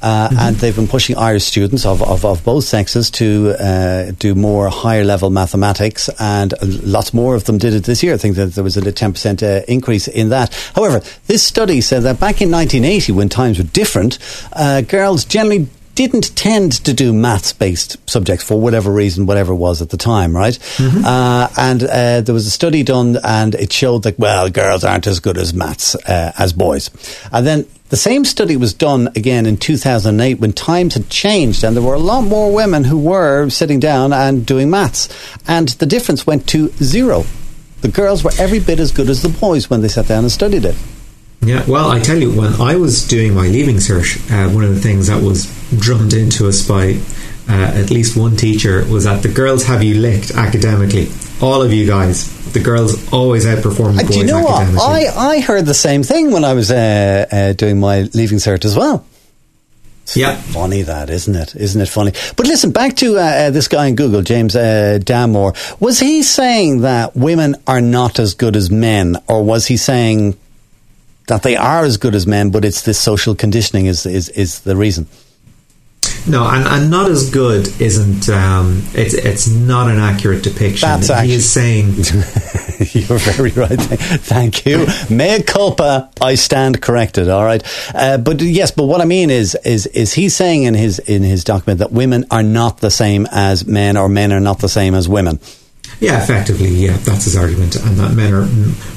Uh, 0.00 0.28
mm-hmm. 0.28 0.38
And 0.38 0.56
they've 0.56 0.76
been 0.76 0.86
pushing 0.86 1.16
Irish 1.16 1.42
students 1.42 1.84
of, 1.84 2.04
of, 2.04 2.24
of 2.24 2.44
both 2.44 2.62
sexes 2.62 3.10
to 3.12 3.56
uh, 3.58 4.12
do 4.20 4.36
more 4.36 4.68
higher 4.68 5.02
level 5.02 5.28
mathematics, 5.28 6.08
and 6.20 6.54
lots 6.84 7.12
more 7.12 7.34
of 7.34 7.42
them 7.42 7.58
did 7.58 7.74
it 7.74 7.82
this 7.82 8.00
year. 8.00 8.14
I 8.14 8.16
think 8.16 8.36
that 8.36 8.54
there 8.54 8.62
was 8.62 8.76
a 8.76 8.80
10% 8.80 9.42
uh, 9.42 9.64
increase 9.66 10.06
in 10.06 10.28
that. 10.28 10.54
However, 10.76 11.02
this 11.26 11.42
study 11.42 11.80
said 11.80 12.04
that 12.04 12.20
back 12.20 12.40
in 12.40 12.52
1980, 12.52 13.10
when 13.10 13.28
times 13.28 13.58
were 13.58 13.64
different, 13.64 14.20
girls 14.86 15.24
generally 15.24 15.68
didn't 15.98 16.36
tend 16.36 16.70
to 16.84 16.94
do 16.94 17.12
maths 17.12 17.52
based 17.52 17.96
subjects 18.08 18.44
for 18.44 18.60
whatever 18.60 18.92
reason, 18.92 19.26
whatever 19.26 19.52
it 19.52 19.56
was 19.56 19.82
at 19.82 19.90
the 19.90 19.96
time, 19.96 20.34
right? 20.34 20.56
Mm-hmm. 20.76 21.04
Uh, 21.04 21.48
and 21.58 21.82
uh, 21.82 22.20
there 22.20 22.32
was 22.32 22.46
a 22.46 22.52
study 22.52 22.84
done 22.84 23.18
and 23.24 23.56
it 23.56 23.72
showed 23.72 24.04
that, 24.04 24.16
well, 24.16 24.48
girls 24.48 24.84
aren't 24.84 25.08
as 25.08 25.18
good 25.18 25.36
as 25.36 25.52
maths 25.52 25.96
uh, 25.96 26.30
as 26.38 26.52
boys. 26.52 26.88
And 27.32 27.44
then 27.44 27.66
the 27.88 27.96
same 27.96 28.24
study 28.24 28.56
was 28.56 28.72
done 28.72 29.08
again 29.16 29.44
in 29.44 29.56
2008 29.56 30.38
when 30.38 30.52
times 30.52 30.94
had 30.94 31.10
changed 31.10 31.64
and 31.64 31.74
there 31.74 31.82
were 31.82 31.94
a 31.94 31.98
lot 31.98 32.22
more 32.22 32.54
women 32.54 32.84
who 32.84 32.98
were 32.98 33.48
sitting 33.48 33.80
down 33.80 34.12
and 34.12 34.46
doing 34.46 34.70
maths. 34.70 35.08
And 35.48 35.70
the 35.70 35.86
difference 35.86 36.24
went 36.24 36.48
to 36.50 36.68
zero. 36.80 37.24
The 37.80 37.88
girls 37.88 38.22
were 38.22 38.30
every 38.38 38.60
bit 38.60 38.78
as 38.78 38.92
good 38.92 39.10
as 39.10 39.22
the 39.22 39.30
boys 39.30 39.68
when 39.68 39.80
they 39.80 39.88
sat 39.88 40.06
down 40.06 40.22
and 40.22 40.30
studied 40.30 40.64
it. 40.64 40.76
Yeah, 41.40 41.64
well, 41.68 41.90
I 41.90 42.00
tell 42.00 42.18
you, 42.18 42.32
when 42.32 42.54
I 42.60 42.76
was 42.76 43.06
doing 43.06 43.32
my 43.34 43.46
leaving 43.46 43.76
cert, 43.76 44.18
uh, 44.30 44.52
one 44.52 44.64
of 44.64 44.74
the 44.74 44.80
things 44.80 45.06
that 45.06 45.22
was 45.22 45.46
drummed 45.78 46.12
into 46.12 46.48
us 46.48 46.66
by 46.66 46.98
uh, 47.48 47.72
at 47.80 47.90
least 47.90 48.16
one 48.18 48.36
teacher 48.36 48.84
was 48.90 49.04
that 49.04 49.22
the 49.22 49.28
girls 49.28 49.64
have 49.64 49.82
you 49.82 49.94
licked 50.00 50.32
academically. 50.32 51.08
All 51.40 51.62
of 51.62 51.72
you 51.72 51.86
guys, 51.86 52.52
the 52.52 52.60
girls 52.60 53.10
always 53.12 53.46
outperform 53.46 53.94
the 53.96 54.00
Uh, 54.02 54.06
boys 54.06 54.10
do 54.14 54.18
you 54.18 54.26
know 54.26 54.42
what? 54.42 54.78
I, 54.78 55.06
I 55.36 55.40
heard 55.40 55.64
the 55.64 55.74
same 55.74 56.02
thing 56.02 56.32
when 56.32 56.44
I 56.44 56.52
was 56.54 56.70
uh, 56.70 57.26
uh, 57.30 57.52
doing 57.54 57.78
my 57.80 58.02
leaving 58.12 58.38
cert 58.38 58.64
as 58.64 58.76
well. 58.76 59.06
yeah. 60.14 60.34
Funny 60.36 60.82
that, 60.82 61.08
isn't 61.08 61.34
it? 61.36 61.54
Isn't 61.54 61.80
it 61.80 61.88
funny? 61.88 62.12
But 62.36 62.46
listen, 62.46 62.72
back 62.72 62.96
to 62.96 63.16
uh, 63.16 63.20
uh, 63.22 63.50
this 63.50 63.68
guy 63.68 63.86
in 63.86 63.94
Google, 63.94 64.22
James 64.22 64.56
uh, 64.56 64.98
Damore. 65.00 65.54
Was 65.80 66.00
he 66.00 66.22
saying 66.24 66.80
that 66.80 67.14
women 67.16 67.54
are 67.66 67.80
not 67.80 68.18
as 68.18 68.34
good 68.34 68.56
as 68.56 68.70
men, 68.70 69.16
or 69.28 69.44
was 69.44 69.66
he 69.66 69.76
saying 69.76 70.36
that 71.28 71.42
they 71.42 71.56
are 71.56 71.84
as 71.84 71.96
good 71.96 72.14
as 72.14 72.26
men, 72.26 72.50
but 72.50 72.64
it's 72.64 72.82
this 72.82 72.98
social 72.98 73.34
conditioning 73.34 73.86
is 73.86 74.04
is, 74.04 74.28
is 74.30 74.60
the 74.60 74.76
reason? 74.76 75.06
No, 76.26 76.48
and, 76.48 76.66
and 76.66 76.90
not 76.90 77.10
as 77.10 77.30
good 77.30 77.68
isn't. 77.80 78.28
Um, 78.28 78.82
it's 78.92 79.14
it's 79.14 79.48
not 79.48 79.88
an 79.90 79.98
accurate 79.98 80.42
depiction. 80.42 80.88
That's 80.88 81.10
actually, 81.10 81.28
he 81.28 81.34
is 81.34 81.50
saying 81.50 81.94
You're 82.92 83.18
very 83.18 83.50
right. 83.50 83.80
Thank 83.80 84.64
you. 84.64 84.86
Mea 85.10 85.42
culpa. 85.42 86.10
I 86.20 86.36
stand 86.36 86.80
corrected. 86.80 87.28
All 87.28 87.44
right. 87.44 87.62
Uh, 87.92 88.18
but 88.18 88.40
yes, 88.40 88.70
but 88.70 88.84
what 88.84 89.00
I 89.00 89.04
mean 89.04 89.30
is, 89.30 89.56
is, 89.64 89.86
is 89.86 90.12
he 90.12 90.28
saying 90.28 90.62
in 90.62 90.74
his 90.74 91.00
in 91.00 91.22
his 91.22 91.42
document 91.42 91.80
that 91.80 91.92
women 91.92 92.26
are 92.30 92.42
not 92.42 92.78
the 92.78 92.90
same 92.90 93.26
as 93.32 93.66
men, 93.66 93.96
or 93.96 94.08
men 94.08 94.32
are 94.32 94.40
not 94.40 94.60
the 94.60 94.68
same 94.68 94.94
as 94.94 95.08
women? 95.08 95.40
Yeah, 96.00 96.22
effectively, 96.22 96.68
yeah, 96.68 96.96
that's 96.98 97.24
his 97.24 97.36
argument, 97.36 97.74
and 97.74 97.96
that 97.96 98.14
men 98.14 98.32
are 98.32 98.46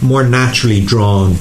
more 0.05 0.23
naturally 0.23 0.85
drawn 0.85 1.35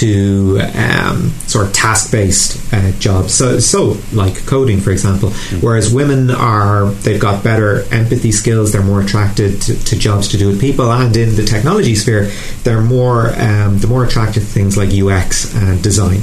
to 0.00 0.60
um, 0.74 1.30
sort 1.46 1.66
of 1.66 1.72
task-based 1.72 2.72
uh, 2.72 2.92
jobs. 2.98 3.34
So, 3.34 3.58
so 3.58 3.96
like 4.12 4.46
coding, 4.46 4.80
for 4.80 4.90
example, 4.90 5.30
whereas 5.60 5.92
women 5.92 6.30
are 6.30 6.86
they've 6.86 7.20
got 7.20 7.44
better 7.44 7.82
empathy 7.92 8.32
skills. 8.32 8.72
They're 8.72 8.82
more 8.82 9.02
attracted 9.02 9.60
to, 9.62 9.84
to 9.84 9.98
jobs 9.98 10.28
to 10.28 10.38
do 10.38 10.48
with 10.48 10.60
people, 10.60 10.90
and 10.90 11.16
in 11.16 11.36
the 11.36 11.44
technology 11.44 11.94
sphere, 11.94 12.30
they're 12.64 12.82
more 12.82 13.28
um, 13.36 13.78
they're 13.78 13.90
more 13.90 14.04
attracted 14.04 14.40
to 14.40 14.46
things 14.46 14.76
like 14.76 14.90
UX 14.92 15.54
and 15.54 15.82
design. 15.82 16.22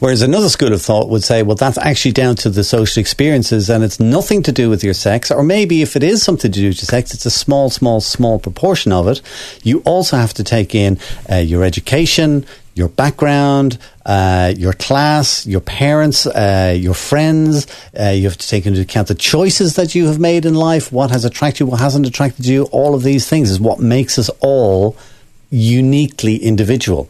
Whereas 0.00 0.22
another 0.22 0.48
school 0.48 0.72
of 0.72 0.80
thought 0.80 1.10
would 1.10 1.22
say, 1.22 1.42
well, 1.42 1.56
that's 1.56 1.76
actually 1.76 2.12
down 2.12 2.34
to 2.36 2.48
the 2.48 2.64
social 2.64 3.00
experiences 3.02 3.68
and 3.68 3.84
it's 3.84 4.00
nothing 4.00 4.42
to 4.44 4.52
do 4.52 4.70
with 4.70 4.82
your 4.82 4.94
sex. 4.94 5.30
Or 5.30 5.42
maybe 5.42 5.82
if 5.82 5.94
it 5.94 6.02
is 6.02 6.22
something 6.22 6.50
to 6.50 6.58
do 6.60 6.68
with 6.68 6.78
your 6.78 6.86
sex, 6.86 7.12
it's 7.12 7.26
a 7.26 7.30
small, 7.30 7.68
small, 7.68 8.00
small 8.00 8.38
proportion 8.38 8.92
of 8.92 9.08
it. 9.08 9.20
You 9.62 9.80
also 9.84 10.16
have 10.16 10.32
to 10.34 10.44
take 10.44 10.74
in 10.74 10.98
uh, 11.30 11.36
your 11.36 11.64
education, 11.64 12.46
your 12.74 12.88
background, 12.88 13.78
uh, 14.06 14.52
your 14.56 14.72
class, 14.72 15.46
your 15.46 15.60
parents, 15.60 16.26
uh, 16.26 16.76
your 16.78 16.94
friends. 16.94 17.66
Uh, 17.98 18.10
you 18.10 18.24
have 18.24 18.38
to 18.38 18.48
take 18.48 18.66
into 18.66 18.80
account 18.80 19.08
the 19.08 19.14
choices 19.14 19.76
that 19.76 19.94
you 19.94 20.06
have 20.06 20.18
made 20.18 20.46
in 20.46 20.54
life, 20.54 20.92
what 20.92 21.10
has 21.10 21.24
attracted 21.24 21.60
you, 21.60 21.66
what 21.66 21.80
hasn't 21.80 22.06
attracted 22.06 22.46
you. 22.46 22.64
All 22.72 22.94
of 22.94 23.02
these 23.02 23.28
things 23.28 23.50
is 23.50 23.60
what 23.60 23.80
makes 23.80 24.18
us 24.18 24.30
all 24.40 24.96
uniquely 25.50 26.36
individual. 26.36 27.08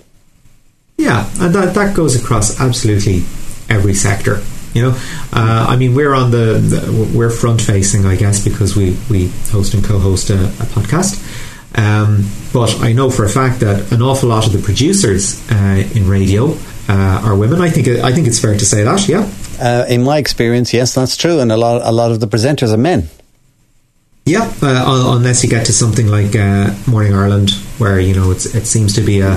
Yeah, 0.97 1.29
and 1.40 1.55
that, 1.55 1.75
that 1.75 1.97
goes 1.97 2.21
across 2.21 2.61
absolutely 2.61 3.23
every 3.69 3.95
sector. 3.95 4.43
You 4.75 4.83
know, 4.83 4.90
uh, 5.33 5.67
I 5.69 5.76
mean, 5.76 5.95
we're 5.95 6.14
on 6.14 6.31
the, 6.31 6.59
the 6.59 7.12
we're 7.17 7.31
front 7.31 7.61
facing, 7.61 8.07
I 8.07 8.14
guess, 8.14 8.45
because 8.45 8.76
we 8.76 8.97
we 9.11 9.29
host 9.50 9.75
and 9.75 9.85
co-host 9.85 10.31
a, 10.31 10.35
a 10.35 10.67
podcast. 10.71 11.19
Um, 11.77 12.27
but 12.53 12.81
I 12.81 12.93
know 12.93 13.11
for 13.11 13.25
a 13.25 13.29
fact 13.29 13.61
that 13.61 13.93
an 13.93 14.03
awful 14.03 14.29
lot 14.29 14.47
of 14.47 14.53
the 14.53 14.59
producers 14.59 15.41
uh, 15.50 15.85
in 15.95 16.09
radio 16.09 16.57
uh, 16.89 17.23
are 17.25 17.37
women. 17.37 17.61
I 17.61 17.71
think 17.71 17.87
I 17.89 18.12
think 18.12 18.27
it's 18.27 18.41
fair 18.41 18.55
to 18.55 18.65
say 18.65 18.83
that. 18.85 19.09
Yeah, 19.09 19.29
Uh, 19.61 19.85
in 19.89 20.03
my 20.03 20.19
experience, 20.19 20.73
yes, 20.75 20.95
that's 20.95 21.17
true, 21.17 21.39
and 21.41 21.53
a 21.53 21.57
lot, 21.57 21.83
a 21.85 21.93
lot 21.93 22.11
of 22.11 22.19
the 22.21 22.27
presenters 22.27 22.73
are 22.73 22.77
men. 22.79 23.09
yeah. 24.27 24.50
Uh, 24.62 25.15
unless 25.17 25.43
you 25.45 25.49
get 25.50 25.67
to 25.67 25.73
something 25.73 26.09
like 26.09 26.35
uh, 26.35 26.75
Morning 26.87 27.15
Ireland, 27.15 27.50
where 27.79 28.00
you 28.00 28.15
know 28.15 28.31
it's 28.33 28.47
it 28.55 28.67
seems 28.67 28.95
to 28.95 29.00
be 29.03 29.21
a, 29.21 29.35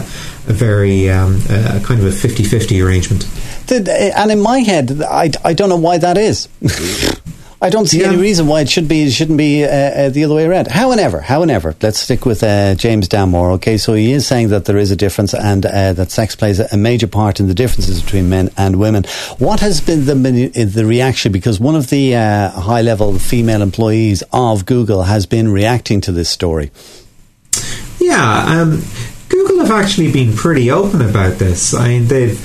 a 0.48 0.54
very 0.54 1.10
um, 1.10 1.40
a 1.50 1.80
kind 1.84 2.00
of 2.02 2.06
a 2.08 2.28
50-50 2.28 2.84
arrangement. 2.84 3.28
And 3.72 4.32
in 4.32 4.42
my 4.42 4.60
head, 4.60 5.02
I, 5.02 5.32
I 5.46 5.54
don't 5.54 5.70
know 5.70 5.78
why 5.78 5.98
that 6.00 6.18
is. 6.18 6.48
I 7.63 7.70
don't 7.70 7.88
see 7.88 8.01
Yeah. 8.01 8.10
any 8.10 8.17
reason 8.17 8.48
why 8.48 8.60
it 8.60 8.70
should 8.70 8.89
be 8.89 9.03
it 9.03 9.12
shouldn't 9.12 9.38
be 9.38 9.63
uh, 9.63 9.70
uh, 9.70 10.10
the 10.10 10.25
other 10.25 10.36
way 10.36 10.46
around. 10.46 10.67
However, 10.67 11.22
however, 11.22 11.74
let's 11.82 11.98
stick 12.00 12.25
with 12.25 12.43
uh, 12.43 12.75
James 12.75 13.08
Damore. 13.08 13.53
Okay, 13.53 13.77
so 13.77 13.93
he 13.93 14.12
is 14.12 14.27
saying 14.27 14.50
that 14.50 14.65
there 14.65 14.77
is 14.77 14.91
a 14.91 14.98
difference 14.98 15.34
and 15.34 15.65
uh, 15.65 15.93
that 15.93 16.12
sex 16.12 16.36
plays 16.36 16.60
a 16.60 16.75
major 16.75 17.08
part 17.08 17.39
in 17.39 17.48
the 17.48 17.53
differences 17.53 18.01
between 18.01 18.27
men 18.27 18.50
and 18.58 18.75
women. 18.75 19.05
What 19.39 19.62
has 19.62 19.79
been 19.79 20.03
the 20.05 20.13
the 20.65 20.86
reaction? 20.86 21.32
Because 21.32 21.58
one 21.62 21.75
of 21.75 21.89
the 21.89 22.15
uh, 22.17 22.50
high 22.50 22.82
level 22.82 23.17
female 23.17 23.62
employees 23.62 24.24
of 24.34 24.65
Google 24.65 25.03
has 25.03 25.25
been 25.25 25.48
reacting 25.50 26.01
to 26.01 26.12
this 26.12 26.29
story. 26.29 26.70
Yeah, 28.00 28.46
um, 28.62 28.84
Google 29.29 29.60
have 29.65 29.72
actually 29.72 30.12
been 30.12 30.34
pretty 30.36 30.70
open 30.70 31.01
about 31.01 31.38
this. 31.39 31.74
I 31.74 31.88
mean, 31.88 32.08
they've 32.08 32.38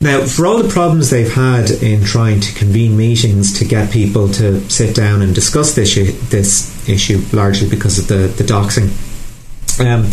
now 0.00 0.24
for 0.24 0.46
all 0.46 0.62
the 0.62 0.68
problems 0.68 1.10
they've 1.10 1.32
had 1.32 1.70
in 1.70 2.04
trying 2.04 2.40
to 2.40 2.54
convene 2.54 2.96
meetings 2.96 3.58
to 3.58 3.64
get 3.64 3.90
people 3.90 4.28
to 4.28 4.60
sit 4.70 4.94
down 4.94 5.22
and 5.22 5.34
discuss 5.34 5.74
this 5.74 5.96
issue, 5.96 6.12
this 6.28 6.88
issue 6.88 7.20
largely 7.32 7.68
because 7.68 7.98
of 7.98 8.08
the 8.08 8.28
the 8.42 8.44
doxing. 8.44 8.90
Um, 9.80 10.10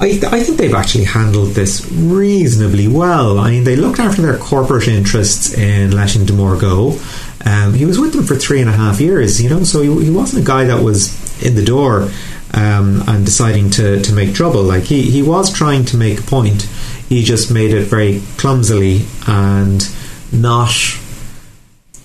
I, 0.00 0.18
I 0.36 0.42
think 0.42 0.58
they've 0.58 0.74
actually 0.74 1.04
handled 1.04 1.50
this 1.50 1.88
reasonably 1.92 2.88
well. 2.88 3.38
I 3.38 3.50
mean, 3.50 3.64
they 3.64 3.76
looked 3.76 4.00
after 4.00 4.22
their 4.22 4.38
corporate 4.38 4.88
interests 4.88 5.54
in 5.54 5.92
letting 5.92 6.22
Damore 6.22 6.60
go. 6.60 6.98
Um, 7.44 7.74
he 7.74 7.84
was 7.84 7.98
with 7.98 8.12
them 8.12 8.24
for 8.24 8.34
three 8.34 8.60
and 8.60 8.70
a 8.70 8.72
half 8.72 9.00
years, 9.00 9.40
you 9.42 9.50
know, 9.50 9.64
so 9.64 9.82
he, 9.82 10.04
he 10.04 10.10
wasn't 10.10 10.42
a 10.42 10.46
guy 10.46 10.64
that 10.64 10.82
was 10.82 11.42
in 11.44 11.54
the 11.54 11.64
door 11.64 12.10
um, 12.54 13.02
and 13.06 13.24
deciding 13.24 13.70
to, 13.70 14.00
to 14.02 14.12
make 14.12 14.34
trouble. 14.34 14.62
Like, 14.62 14.84
he, 14.84 15.02
he 15.02 15.22
was 15.22 15.52
trying 15.52 15.84
to 15.86 15.96
make 15.96 16.20
a 16.20 16.22
point, 16.22 16.62
he 17.08 17.22
just 17.22 17.52
made 17.52 17.72
it 17.72 17.84
very 17.84 18.22
clumsily 18.36 19.06
and 19.26 19.88
not 20.32 20.72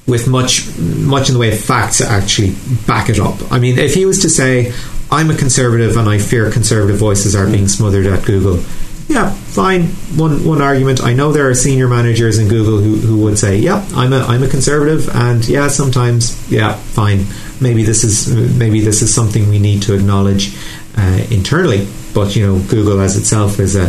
with 0.08 0.28
much 0.28 0.66
much 0.78 1.28
in 1.28 1.34
the 1.34 1.40
way 1.40 1.52
of 1.52 1.60
facts 1.60 1.98
to 1.98 2.06
actually 2.06 2.56
back 2.88 3.10
it 3.10 3.20
up. 3.20 3.36
I 3.52 3.60
mean, 3.60 3.78
if 3.78 3.94
he 3.94 4.06
was 4.06 4.22
to 4.22 4.30
say, 4.30 4.74
"I'm 5.12 5.30
a 5.30 5.36
conservative 5.36 5.98
and 5.98 6.08
I 6.08 6.18
fear 6.18 6.50
conservative 6.50 6.98
voices 6.98 7.36
are 7.36 7.46
being 7.46 7.68
smothered 7.68 8.06
at 8.06 8.26
Google," 8.26 8.64
yeah, 9.08 9.32
fine. 9.32 9.84
One 10.18 10.44
one 10.44 10.62
argument. 10.62 11.02
I 11.02 11.14
know 11.14 11.32
there 11.32 11.50
are 11.50 11.56
senior 11.56 11.88
managers 11.88 12.38
in 12.40 12.50
Google 12.50 12.80
who, 12.80 12.96
who 12.98 13.24
would 13.24 13.40
say, 13.40 13.58
"Yeah, 13.58 13.88
I'm 13.96 14.12
a 14.12 14.20
I'm 14.20 14.44
a 14.44 14.50
conservative," 14.50 15.08
and 15.10 15.48
yeah, 15.48 15.70
sometimes, 15.70 16.52
yeah, 16.52 16.74
fine. 16.74 17.26
Maybe 17.62 17.84
this 17.84 18.04
is 18.04 18.28
maybe 18.58 18.82
this 18.82 19.02
is 19.02 19.14
something 19.14 19.50
we 19.50 19.60
need 19.60 19.82
to 19.84 19.94
acknowledge 19.94 20.58
uh, 20.98 21.26
internally. 21.32 21.88
But 22.14 22.36
you 22.36 22.46
know, 22.46 22.60
Google 22.68 23.00
as 23.00 23.16
itself 23.16 23.60
is 23.60 23.78
a 23.78 23.86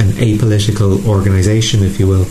an 0.00 0.12
apolitical 0.18 1.04
organization, 1.04 1.82
if 1.82 1.98
you 1.98 2.06
will. 2.06 2.26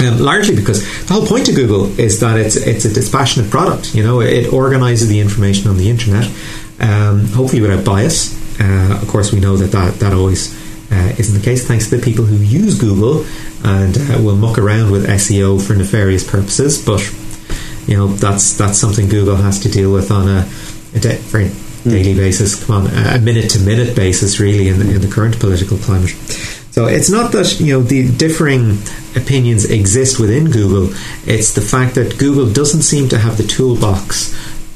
Um, 0.00 0.18
largely 0.18 0.56
because 0.56 0.80
the 1.06 1.12
whole 1.12 1.26
point 1.26 1.50
of 1.50 1.56
Google 1.56 1.86
is 2.00 2.20
that 2.20 2.38
it's 2.38 2.56
it's 2.56 2.86
a 2.86 2.92
dispassionate 2.92 3.50
product. 3.50 3.94
You 3.94 4.02
know, 4.02 4.22
it 4.22 4.50
organizes 4.50 5.08
the 5.08 5.20
information 5.20 5.68
on 5.68 5.76
the 5.76 5.90
internet, 5.90 6.24
um, 6.80 7.26
hopefully 7.26 7.60
without 7.60 7.84
bias. 7.84 8.34
Uh, 8.58 8.98
of 9.00 9.08
course, 9.08 9.30
we 9.30 9.40
know 9.40 9.56
that 9.56 9.72
that, 9.72 10.00
that 10.00 10.12
always 10.12 10.59
uh, 10.90 11.14
isn't 11.18 11.38
the 11.38 11.44
case, 11.44 11.66
thanks 11.66 11.88
to 11.88 11.96
the 11.96 12.02
people 12.02 12.24
who 12.24 12.36
use 12.36 12.78
Google 12.78 13.24
and 13.64 13.96
uh, 13.96 14.18
will 14.22 14.36
muck 14.36 14.58
around 14.58 14.90
with 14.90 15.06
SEO 15.06 15.64
for 15.64 15.74
nefarious 15.74 16.28
purposes. 16.28 16.84
But 16.84 17.00
you 17.86 17.96
know, 17.96 18.08
that's 18.08 18.56
that's 18.56 18.78
something 18.78 19.08
Google 19.08 19.36
has 19.36 19.60
to 19.60 19.68
deal 19.68 19.92
with 19.92 20.10
on 20.10 20.28
a, 20.28 20.48
a 20.94 21.00
da- 21.00 21.18
very 21.30 21.50
daily 21.84 22.14
basis. 22.14 22.64
Come 22.64 22.86
on, 22.86 22.90
a 22.90 23.18
minute 23.18 23.50
to 23.50 23.60
minute 23.60 23.96
basis, 23.96 24.40
really, 24.40 24.68
in 24.68 24.78
the, 24.78 24.94
in 24.94 25.00
the 25.00 25.08
current 25.08 25.38
political 25.38 25.78
climate. 25.78 26.10
So 26.72 26.86
it's 26.86 27.10
not 27.10 27.32
that 27.32 27.60
you 27.60 27.74
know 27.74 27.82
the 27.82 28.10
differing 28.16 28.78
opinions 29.16 29.64
exist 29.70 30.20
within 30.20 30.50
Google. 30.50 30.94
It's 31.26 31.52
the 31.54 31.60
fact 31.60 31.94
that 31.96 32.18
Google 32.18 32.52
doesn't 32.52 32.82
seem 32.82 33.08
to 33.08 33.18
have 33.18 33.36
the 33.36 33.42
toolbox 33.44 34.34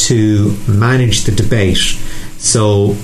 to 0.09 0.57
manage 0.69 1.25
the 1.25 1.33
debate. 1.33 1.79
So 2.39 2.97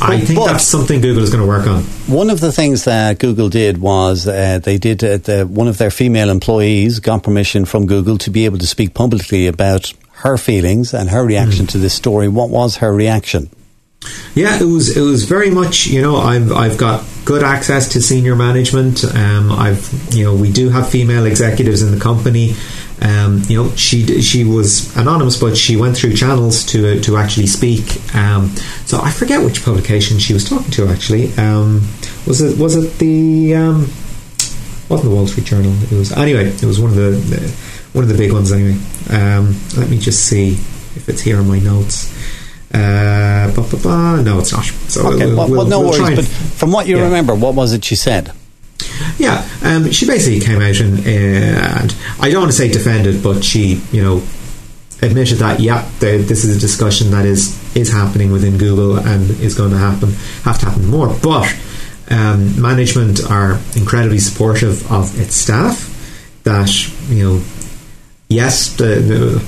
I 0.00 0.20
think 0.20 0.38
but- 0.38 0.46
that's 0.46 0.64
something 0.64 1.00
Google 1.00 1.22
is 1.22 1.30
going 1.30 1.42
to 1.42 1.48
work 1.48 1.66
on. 1.66 1.82
One 2.06 2.30
of 2.30 2.40
the 2.40 2.52
things 2.52 2.84
that 2.84 3.18
Google 3.18 3.48
did 3.48 3.78
was 3.78 4.26
uh, 4.26 4.58
they 4.62 4.78
did 4.78 5.02
uh, 5.02 5.16
the, 5.18 5.46
one 5.46 5.68
of 5.68 5.78
their 5.78 5.90
female 5.90 6.30
employees 6.30 7.00
got 7.00 7.22
permission 7.22 7.64
from 7.64 7.86
Google 7.86 8.18
to 8.18 8.30
be 8.30 8.44
able 8.44 8.58
to 8.58 8.66
speak 8.66 8.94
publicly 8.94 9.46
about 9.46 9.92
her 10.12 10.36
feelings 10.36 10.94
and 10.94 11.10
her 11.10 11.24
reaction 11.24 11.66
to 11.68 11.78
this 11.78 11.94
story. 11.94 12.28
What 12.28 12.50
was 12.50 12.76
her 12.76 12.92
reaction? 12.92 13.50
Yeah, 14.34 14.60
it 14.60 14.64
was 14.64 14.96
it 14.96 15.00
was 15.00 15.24
very 15.24 15.50
much 15.50 15.86
you 15.86 16.00
know 16.00 16.16
I've 16.16 16.52
I've 16.52 16.78
got 16.78 17.04
good 17.24 17.42
access 17.42 17.88
to 17.90 18.00
senior 18.00 18.36
management. 18.36 19.04
Um, 19.04 19.50
I've 19.50 19.92
you 20.14 20.24
know 20.24 20.34
we 20.34 20.52
do 20.52 20.70
have 20.70 20.88
female 20.88 21.26
executives 21.26 21.82
in 21.82 21.90
the 21.90 22.00
company. 22.00 22.54
Um, 23.00 23.42
you 23.46 23.56
know 23.62 23.70
she 23.76 24.20
she 24.22 24.42
was 24.44 24.94
anonymous, 24.96 25.36
but 25.36 25.56
she 25.56 25.76
went 25.76 25.96
through 25.96 26.14
channels 26.14 26.64
to 26.66 27.00
to 27.00 27.16
actually 27.16 27.46
speak. 27.46 27.84
Um, 28.14 28.48
so 28.86 29.00
I 29.00 29.10
forget 29.12 29.44
which 29.44 29.64
publication 29.64 30.18
she 30.18 30.34
was 30.34 30.48
talking 30.48 30.70
to. 30.72 30.88
Actually, 30.88 31.32
um, 31.34 31.82
was 32.26 32.40
it 32.40 32.58
was 32.58 32.74
it 32.76 32.98
the 32.98 33.54
um, 33.54 33.82
wasn't 34.88 35.10
the 35.10 35.14
Wall 35.14 35.26
Street 35.28 35.46
Journal? 35.46 35.72
It 35.84 35.92
was 35.92 36.10
anyway. 36.12 36.48
It 36.48 36.64
was 36.64 36.80
one 36.80 36.90
of 36.90 36.96
the, 36.96 37.10
the 37.10 37.40
one 37.92 38.02
of 38.02 38.08
the 38.10 38.16
big 38.18 38.32
ones 38.32 38.50
anyway. 38.52 38.76
Um, 39.10 39.54
let 39.76 39.88
me 39.88 39.98
just 39.98 40.24
see 40.26 40.52
if 40.96 41.08
it's 41.08 41.20
here 41.20 41.38
in 41.40 41.46
my 41.48 41.60
notes. 41.60 42.12
Uh. 42.74 43.50
No, 43.54 44.38
it's 44.40 44.52
not. 44.52 44.64
So 44.64 45.12
Okay, 45.14 45.26
we'll, 45.26 45.36
well, 45.36 45.48
we'll- 45.48 45.58
well, 45.58 45.66
no 45.66 45.80
we'll 45.80 45.90
worries. 46.00 46.16
But 46.16 46.24
from 46.26 46.72
what 46.72 46.86
you 46.86 46.96
Yeah. 46.96 47.04
remember, 47.04 47.34
what 47.34 47.54
was 47.54 47.72
it 47.72 47.84
she 47.84 47.94
said? 47.94 48.32
Yeah, 49.18 49.48
um, 49.62 49.90
she 49.90 50.06
basically 50.06 50.40
came 50.40 50.60
out 50.60 50.80
and, 50.80 51.00
uh, 51.00 51.80
and 51.80 51.96
I 52.20 52.30
don't 52.30 52.42
want 52.42 52.52
to 52.52 52.56
say 52.56 52.68
defended, 52.70 53.22
but 53.22 53.44
she, 53.44 53.80
you 53.92 54.02
know, 54.02 54.22
admitted 55.02 55.38
that 55.38 55.60
yeah, 55.60 55.88
this 56.00 56.44
is 56.44 56.56
a 56.56 56.60
discussion 56.60 57.10
that 57.10 57.24
is 57.24 57.56
is 57.76 57.92
happening 57.92 58.32
within 58.32 58.58
Google 58.58 58.98
and 58.98 59.30
is 59.40 59.54
going 59.54 59.70
to 59.70 59.78
happen, 59.78 60.12
have 60.44 60.58
to 60.60 60.66
happen 60.66 60.86
more. 60.86 61.16
But 61.22 61.54
um, 62.10 62.60
management 62.60 63.20
are 63.30 63.60
incredibly 63.76 64.18
supportive 64.18 64.90
of 64.90 65.18
its 65.20 65.34
staff. 65.34 65.94
That 66.44 66.70
you 67.08 67.24
know, 67.24 67.44
yes, 68.28 68.74
the, 68.76 68.84
the 68.96 69.44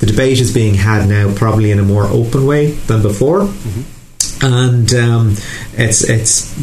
the 0.00 0.06
debate 0.06 0.38
is 0.40 0.52
being 0.52 0.74
had 0.74 1.08
now 1.08 1.34
probably 1.34 1.70
in 1.70 1.78
a 1.78 1.82
more 1.82 2.04
open 2.04 2.46
way 2.46 2.72
than 2.72 3.02
before, 3.02 3.48
and 4.42 4.92
um, 4.94 5.36
it's 5.74 6.08
it's. 6.08 6.54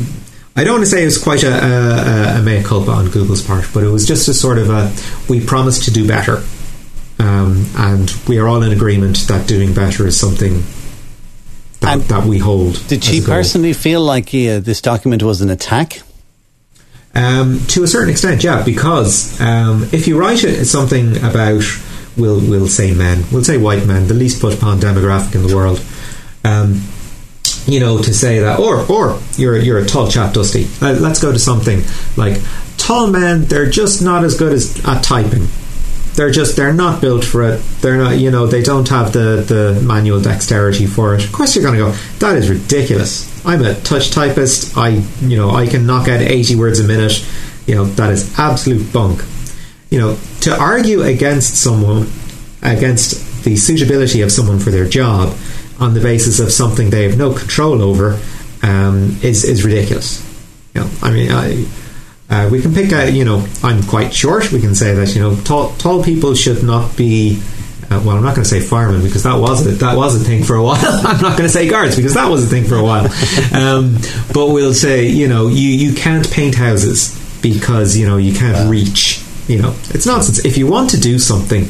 I 0.56 0.64
don't 0.64 0.74
want 0.74 0.84
to 0.84 0.90
say 0.90 1.02
it 1.02 1.06
was 1.06 1.18
quite 1.22 1.44
a, 1.44 1.50
a, 1.50 2.40
a 2.40 2.42
mea 2.44 2.64
culpa 2.64 2.92
on 2.92 3.10
Google's 3.10 3.42
part, 3.42 3.66
but 3.74 3.84
it 3.84 3.90
was 3.90 4.06
just 4.06 4.28
a 4.28 4.34
sort 4.34 4.60
of 4.60 4.70
a 4.70 4.94
we 5.28 5.44
promised 5.44 5.86
to 5.86 5.92
do 5.92 6.08
better, 6.08 6.44
um, 7.20 7.66
and 7.76 8.14
we 8.28 8.38
are 8.38 8.48
all 8.48 8.62
in 8.62 8.72
agreement 8.72 9.18
that 9.28 9.48
doing 9.48 9.74
better 9.74 10.06
is 10.06 10.20
something 10.20 10.64
that, 11.80 12.08
that 12.08 12.26
we 12.26 12.38
hold. 12.38 12.86
Did 12.88 13.04
she 13.04 13.20
personally 13.22 13.74
feel 13.74 14.02
like 14.02 14.28
uh, 14.28 14.60
this 14.60 14.80
document 14.80 15.24
was 15.24 15.42
an 15.42 15.50
attack? 15.50 16.02
Um, 17.16 17.60
to 17.68 17.84
a 17.84 17.88
certain 17.88 18.10
extent, 18.10 18.44
yeah, 18.44 18.64
because 18.64 19.40
um, 19.40 19.84
if 19.92 20.08
you 20.08 20.20
write 20.20 20.44
it, 20.44 20.66
something 20.66 21.18
about, 21.18 21.64
we'll, 22.18 22.40
we'll 22.40 22.68
say 22.68 22.94
men, 22.94 23.24
we'll 23.32 23.44
say 23.44 23.58
white 23.58 23.86
men, 23.86 24.08
the 24.08 24.16
least 24.16 24.42
put 24.42 24.54
upon 24.54 24.80
demographic 24.80 25.36
in 25.36 25.46
the 25.46 25.56
world, 25.56 25.84
um, 26.44 26.82
you 27.66 27.80
know, 27.80 28.02
to 28.02 28.14
say 28.14 28.40
that, 28.40 28.60
or 28.60 28.90
or 28.92 29.20
you're 29.38 29.58
you're 29.58 29.78
a 29.78 29.86
tall 29.86 30.08
chap, 30.08 30.34
Dusty. 30.34 30.68
Uh, 30.82 30.94
let's 30.94 31.22
go 31.22 31.32
to 31.32 31.40
something 31.40 31.82
like 32.18 32.42
tall 32.78 33.08
men. 33.08 33.46
They're 33.46 33.70
just 33.70 34.02
not 34.02 34.24
as 34.24 34.38
good 34.38 34.54
as 34.54 34.84
at 34.86 35.04
typing. 35.04 35.48
They're 36.16 36.32
just 36.32 36.56
they're 36.56 36.74
not 36.74 37.02
built 37.02 37.24
for 37.24 37.44
it. 37.44 37.64
They're 37.82 37.98
not, 37.98 38.18
you 38.18 38.30
know, 38.30 38.46
they 38.46 38.62
don't 38.62 38.88
have 38.90 39.14
the 39.14 39.44
the 39.48 39.82
manual 39.84 40.22
dexterity 40.22 40.86
for 40.86 41.16
it. 41.16 41.24
Of 41.24 41.32
course, 41.32 41.56
you're 41.56 41.64
going 41.64 41.78
to 41.80 41.86
go. 41.86 41.92
That 42.20 42.36
is 42.36 42.50
ridiculous. 42.50 43.30
I'm 43.46 43.64
a 43.64 43.74
touch 43.82 44.12
typist. 44.12 44.78
I, 44.78 45.04
you 45.22 45.38
know, 45.38 45.52
I 45.52 45.68
can 45.68 45.86
knock 45.86 46.08
out 46.08 46.22
80 46.22 46.56
words 46.56 46.80
a 46.80 46.88
minute. 46.88 47.26
You 47.66 47.76
know, 47.76 47.86
that 47.86 48.12
is 48.12 48.38
absolute 48.38 48.92
bunk. 48.94 49.24
You 49.90 50.00
know, 50.00 50.18
to 50.42 50.58
argue 50.58 51.02
against 51.02 51.56
someone, 51.56 52.12
against 52.62 53.44
the 53.44 53.56
suitability 53.56 54.22
of 54.22 54.32
someone 54.32 54.60
for 54.60 54.70
their 54.70 54.88
job 54.88 55.36
on 55.80 55.94
the 55.94 56.00
basis 56.00 56.40
of 56.40 56.52
something 56.52 56.90
they 56.90 57.04
have 57.04 57.18
no 57.18 57.34
control 57.34 57.82
over, 57.82 58.20
um, 58.62 59.18
is 59.22 59.44
is 59.44 59.64
ridiculous. 59.64 60.22
You 60.74 60.82
know, 60.82 60.90
I 61.02 61.12
mean, 61.12 61.32
I, 61.32 61.66
uh, 62.30 62.50
we 62.50 62.62
can 62.62 62.74
pick 62.74 62.92
a, 62.92 63.12
you 63.12 63.26
know, 63.26 63.46
I'm 63.62 63.84
quite 63.84 64.14
short. 64.14 64.52
We 64.52 64.60
can 64.60 64.74
say 64.74 64.94
that, 64.96 65.14
you 65.14 65.22
know, 65.22 65.36
tall, 65.36 65.74
tall 65.76 66.04
people 66.04 66.34
should 66.36 66.64
not 66.64 66.98
be. 66.98 67.42
Uh, 67.92 68.02
well, 68.04 68.16
I'm 68.16 68.24
not 68.24 68.34
going 68.34 68.44
to 68.44 68.50
say 68.50 68.60
firemen 68.60 69.04
because 69.04 69.24
that 69.24 69.36
was 69.36 69.68
a, 69.68 69.72
that 69.72 69.96
was 69.96 70.20
a 70.20 70.24
thing 70.24 70.44
for 70.44 70.56
a 70.56 70.64
while. 70.64 70.80
I'm 70.82 71.22
not 71.22 71.38
going 71.38 71.48
to 71.48 71.50
say 71.50 71.70
guards 71.70 71.96
because 71.96 72.16
that 72.16 72.30
was 72.30 72.44
a 72.44 72.48
thing 72.48 72.64
for 72.64 72.76
a 72.76 72.84
while. 72.84 73.08
Um, 73.54 73.98
but 74.34 74.48
we'll 74.48 74.74
say, 74.74 75.06
you 75.08 75.28
know, 75.28 75.48
you, 75.48 75.70
you 75.70 75.94
can't 75.94 76.30
paint 76.32 76.56
houses 76.56 77.14
because 77.44 77.96
you 77.96 78.08
know 78.08 78.18
you 78.18 78.34
can't 78.34 78.68
reach. 78.68 79.24
You 79.48 79.62
know, 79.62 79.76
it's 79.90 80.08
nonsense. 80.08 80.44
If 80.44 80.58
you 80.58 80.66
want 80.66 80.90
to 80.92 81.00
do 81.00 81.20
something, 81.20 81.66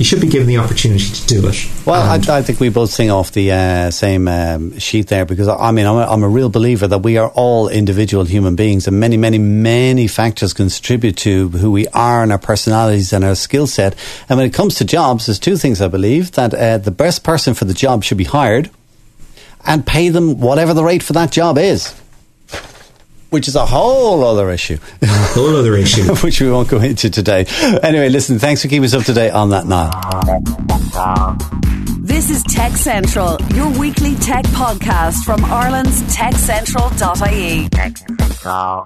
you 0.00 0.06
should 0.06 0.22
be 0.22 0.28
given 0.28 0.48
the 0.48 0.56
opportunity 0.56 1.04
to 1.04 1.26
do 1.26 1.46
it. 1.46 1.70
Well, 1.84 2.00
I, 2.00 2.38
I 2.38 2.40
think 2.40 2.58
we 2.58 2.70
both 2.70 2.88
sing 2.88 3.10
off 3.10 3.32
the 3.32 3.52
uh, 3.52 3.90
same 3.90 4.28
um, 4.28 4.78
sheet 4.78 5.08
there 5.08 5.26
because 5.26 5.46
I 5.46 5.72
mean 5.72 5.84
I'm 5.84 5.96
a, 5.96 6.06
I'm 6.06 6.22
a 6.22 6.28
real 6.28 6.48
believer 6.48 6.88
that 6.88 7.00
we 7.00 7.18
are 7.18 7.28
all 7.34 7.68
individual 7.68 8.24
human 8.24 8.56
beings 8.56 8.88
and 8.88 8.98
many 8.98 9.18
many 9.18 9.36
many 9.36 10.06
factors 10.06 10.54
contribute 10.54 11.18
to 11.18 11.50
who 11.50 11.70
we 11.70 11.86
are 11.88 12.22
and 12.22 12.32
our 12.32 12.38
personalities 12.38 13.12
and 13.12 13.26
our 13.26 13.34
skill 13.34 13.66
set. 13.66 13.94
And 14.30 14.38
when 14.38 14.46
it 14.46 14.54
comes 14.54 14.76
to 14.76 14.86
jobs, 14.86 15.26
there's 15.26 15.38
two 15.38 15.58
things 15.58 15.82
I 15.82 15.88
believe 15.88 16.32
that 16.32 16.54
uh, 16.54 16.78
the 16.78 16.90
best 16.90 17.22
person 17.22 17.52
for 17.52 17.66
the 17.66 17.74
job 17.74 18.02
should 18.02 18.16
be 18.16 18.24
hired 18.24 18.70
and 19.66 19.86
pay 19.86 20.08
them 20.08 20.40
whatever 20.40 20.72
the 20.72 20.82
rate 20.82 21.02
for 21.02 21.12
that 21.12 21.30
job 21.30 21.58
is, 21.58 21.94
which 23.30 23.48
is 23.48 23.56
a 23.56 23.66
whole 23.66 24.22
other 24.24 24.50
issue. 24.50 24.78
whole 25.02 25.56
other 25.56 25.76
issue. 25.76 26.14
which 26.22 26.40
we 26.40 26.50
won't 26.50 26.68
go 26.68 26.78
into 26.78 27.10
today. 27.10 27.46
Anyway, 27.82 28.08
listen, 28.08 28.38
thanks 28.38 28.62
for 28.62 28.68
keeping 28.68 28.84
us 28.84 28.94
up 28.94 29.04
to 29.04 29.14
date 29.14 29.30
on 29.30 29.50
that 29.50 29.66
now. 29.66 29.90
This 32.02 32.30
is 32.30 32.42
Tech 32.44 32.72
Central, 32.78 33.36
your 33.54 33.68
weekly 33.78 34.14
tech 34.14 34.46
podcast 34.46 35.22
from 35.22 35.44
Ireland's 35.44 36.00
techcentral.ie. 36.16 37.68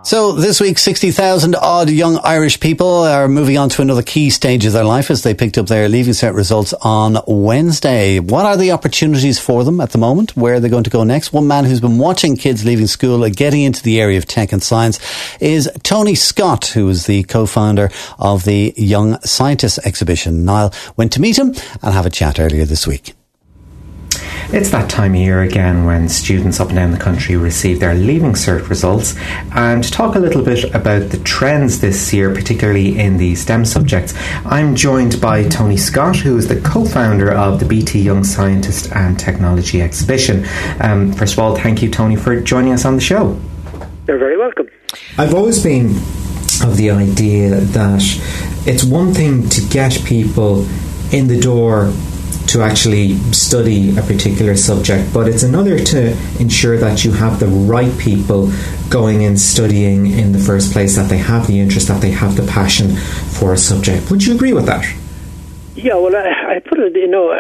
So 0.05 0.33
this 0.33 0.61
week, 0.61 0.79
60,000 0.79 1.55
odd 1.55 1.89
young 1.89 2.19
Irish 2.25 2.59
people 2.59 3.05
are 3.05 3.29
moving 3.29 3.57
on 3.57 3.69
to 3.69 3.83
another 3.83 4.03
key 4.03 4.31
stage 4.31 4.67
of 4.67 4.73
their 4.73 4.83
life 4.83 5.13
as 5.13 5.23
they 5.23 5.33
picked 5.33 5.59
up 5.59 5.69
their 5.69 5.89
leaving 5.89 6.13
cert 6.13 6.35
results 6.35 6.75
on 6.83 7.19
Wednesday. 7.29 8.19
What 8.19 8.47
are 8.47 8.57
the 8.57 8.73
opportunities 8.73 9.39
for 9.39 9.63
them 9.63 9.81
at 9.81 9.91
the 9.91 9.99
moment? 9.99 10.37
Where 10.37 10.55
are 10.55 10.61
they 10.61 10.69
going 10.69 10.83
to 10.83 10.91
go 10.91 11.05
next? 11.05 11.33
One 11.33 11.47
man 11.47 11.65
who's 11.67 11.81
been 11.81 11.99
watching 11.99 12.37
kids 12.37 12.65
leaving 12.65 12.89
school 12.89 13.23
and 13.23 13.37
getting 13.37 13.63
into 13.63 13.81
the 13.85 14.01
area 14.01 14.19
of 14.19 14.27
tech 14.27 14.51
and 14.53 14.61
science 14.61 14.99
is 15.41 15.71
Tony 15.85 16.17
Scott, 16.17 16.67
who 16.67 16.89
is 16.89 17.07
the 17.07 17.23
co-founder 17.23 17.91
of 18.19 18.43
the 18.45 18.75
Young 18.77 19.21
Scientists 19.21 19.79
exhibition. 19.87 20.45
Niall 20.45 20.75
went 20.97 21.13
to 21.13 21.21
meet 21.21 21.39
him 21.39 21.55
and 21.81 21.95
have 21.95 22.07
a 22.07 22.11
chat 22.11 22.41
earlier 22.41 22.65
this 22.65 22.89
week. 22.89 23.04
It's 24.55 24.71
that 24.71 24.89
time 24.89 25.15
of 25.15 25.21
year 25.21 25.43
again 25.43 25.85
when 25.85 26.09
students 26.09 26.61
up 26.61 26.69
and 26.69 26.77
down 26.77 26.93
the 26.93 26.97
country 26.97 27.35
receive 27.35 27.81
their 27.81 27.93
Leaving 27.93 28.35
Cert 28.35 28.69
results 28.69 29.17
and 29.51 29.83
to 29.83 29.91
talk 29.91 30.15
a 30.15 30.21
little 30.21 30.45
bit 30.45 30.73
about 30.73 31.11
the 31.11 31.19
trends 31.25 31.81
this 31.81 32.13
year, 32.13 32.33
particularly 32.33 32.97
in 32.97 33.17
the 33.17 33.35
STEM 33.35 33.65
subjects. 33.65 34.15
I'm 34.45 34.77
joined 34.77 35.21
by 35.21 35.43
Tony 35.49 35.77
Scott, 35.77 36.15
who 36.15 36.37
is 36.37 36.47
the 36.47 36.61
co-founder 36.61 37.33
of 37.33 37.59
the 37.59 37.67
BT 37.67 38.03
Young 38.03 38.23
Scientist 38.23 38.93
and 38.93 39.19
Technology 39.19 39.83
Exhibition. 39.83 40.47
Um, 40.79 41.13
first 41.13 41.33
of 41.33 41.41
all, 41.41 41.57
thank 41.57 41.83
you, 41.83 41.91
Tony, 41.91 42.15
for 42.15 42.41
joining 42.41 42.75
us 42.75 42.85
on 42.85 42.95
the 42.95 43.03
show. 43.03 43.37
You're 44.07 44.19
very 44.19 44.39
welcome. 44.39 44.69
I've 45.19 45.35
always 45.35 45.61
been 45.65 45.97
of 46.63 46.77
the 46.77 46.93
idea 46.93 47.57
that 47.59 48.03
it's 48.69 48.85
one 48.85 49.15
thing 49.15 49.49
to 49.49 49.61
get 49.63 49.99
people 50.05 50.65
in 51.13 51.27
the 51.27 51.41
door 51.41 51.93
to 52.55 52.63
actually 52.63 53.17
study 53.33 53.91
a 53.99 54.03
particular 54.03 54.57
subject, 54.57 55.13
but 55.13 55.27
it's 55.27 55.43
another 55.43 55.77
to 55.77 56.17
ensure 56.39 56.79
that 56.79 57.05
you 57.05 57.11
have 57.11 57.41
the 57.41 57.49
right 57.49 57.99
people 57.99 58.53
going 58.89 59.25
and 59.25 59.41
studying 59.41 60.07
in 60.07 60.31
the 60.31 60.39
first 60.39 60.73
place, 60.73 60.95
that 60.95 61.09
they 61.11 61.19
have 61.19 61.49
the 61.49 61.59
interest, 61.59 61.89
that 61.89 62.01
they 62.01 62.13
have 62.13 62.37
the 62.37 62.47
passion 62.47 62.95
for 62.95 63.53
a 63.53 63.57
subject. 63.57 64.09
Would 64.09 64.25
you 64.25 64.37
agree 64.37 64.53
with 64.53 64.67
that? 64.67 64.87
Yeah, 65.75 65.97
well, 65.97 66.15
I, 66.15 66.55
I 66.55 66.59
put 66.61 66.79
it, 66.79 66.95
you 66.95 67.09
know, 67.09 67.35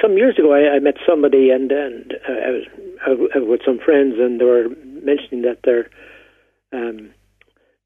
some 0.00 0.16
years 0.16 0.38
ago 0.38 0.52
I, 0.54 0.76
I 0.76 0.78
met 0.78 0.98
somebody 1.04 1.50
and, 1.50 1.72
and 1.72 2.12
uh, 2.28 2.32
I 2.32 2.50
was 2.50 2.64
I, 3.34 3.38
I, 3.38 3.38
with 3.40 3.62
some 3.66 3.80
friends 3.80 4.14
and 4.20 4.40
they 4.40 4.44
were 4.44 4.68
mentioning 5.02 5.42
that 5.42 5.58
they're, 5.64 5.90
um, 6.72 7.10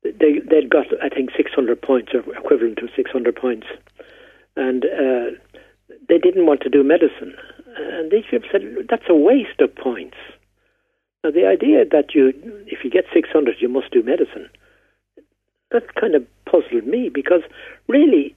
they, 0.02 0.40
they'd 0.44 0.68
got, 0.68 0.84
I 1.02 1.08
think, 1.08 1.30
600 1.34 1.80
points 1.80 2.12
or 2.12 2.20
equivalent 2.36 2.76
to 2.76 2.88
600 2.94 3.36
points. 3.36 3.66
And 4.54 4.84
uh, 4.84 5.38
they 6.08 6.18
didn't 6.18 6.46
want 6.46 6.60
to 6.62 6.68
do 6.68 6.82
medicine. 6.82 7.34
And 7.76 8.10
these 8.10 8.24
people 8.30 8.48
said, 8.50 8.62
that's 8.88 9.08
a 9.08 9.14
waste 9.14 9.60
of 9.60 9.74
points. 9.74 10.16
Now, 11.22 11.30
the 11.30 11.46
idea 11.46 11.84
that 11.90 12.14
you, 12.14 12.32
if 12.66 12.84
you 12.84 12.90
get 12.90 13.04
600, 13.12 13.56
you 13.60 13.68
must 13.68 13.90
do 13.90 14.02
medicine, 14.02 14.48
that 15.70 15.94
kind 15.94 16.14
of 16.14 16.26
puzzled 16.46 16.86
me 16.86 17.10
because 17.12 17.42
really, 17.88 18.34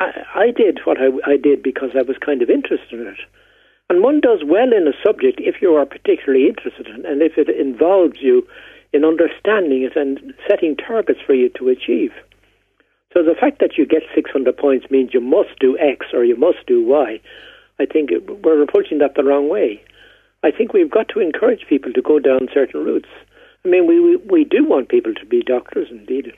I, 0.00 0.24
I 0.34 0.50
did 0.50 0.80
what 0.84 0.98
I, 0.98 1.08
I 1.26 1.36
did 1.36 1.62
because 1.62 1.90
I 1.94 2.02
was 2.02 2.16
kind 2.24 2.42
of 2.42 2.50
interested 2.50 3.00
in 3.00 3.06
it. 3.06 3.20
And 3.90 4.02
one 4.02 4.20
does 4.20 4.40
well 4.44 4.72
in 4.72 4.88
a 4.88 4.96
subject 5.04 5.40
if 5.40 5.60
you 5.60 5.74
are 5.74 5.84
particularly 5.84 6.48
interested 6.48 6.86
in 6.86 7.00
it 7.00 7.06
and 7.06 7.20
if 7.20 7.36
it 7.36 7.48
involves 7.50 8.16
you 8.20 8.46
in 8.92 9.04
understanding 9.04 9.82
it 9.82 9.96
and 9.96 10.32
setting 10.48 10.76
targets 10.76 11.20
for 11.26 11.34
you 11.34 11.50
to 11.58 11.68
achieve. 11.68 12.12
So 13.14 13.22
the 13.22 13.38
fact 13.40 13.60
that 13.60 13.78
you 13.78 13.86
get 13.86 14.02
600 14.12 14.56
points 14.56 14.90
means 14.90 15.14
you 15.14 15.20
must 15.20 15.58
do 15.60 15.78
X 15.78 16.06
or 16.12 16.24
you 16.24 16.36
must 16.36 16.66
do 16.66 16.84
Y. 16.84 17.20
I 17.78 17.86
think 17.86 18.10
we're 18.42 18.62
approaching 18.62 18.98
that 18.98 19.14
the 19.14 19.22
wrong 19.22 19.48
way. 19.48 19.80
I 20.42 20.50
think 20.50 20.72
we've 20.72 20.90
got 20.90 21.08
to 21.10 21.20
encourage 21.20 21.66
people 21.68 21.92
to 21.92 22.02
go 22.02 22.18
down 22.18 22.48
certain 22.52 22.84
routes. 22.84 23.08
I 23.64 23.68
mean, 23.68 23.86
we 23.86 24.00
we, 24.00 24.16
we 24.16 24.44
do 24.44 24.64
want 24.64 24.88
people 24.88 25.14
to 25.14 25.26
be 25.26 25.42
doctors, 25.42 25.88
indeed. 25.90 26.32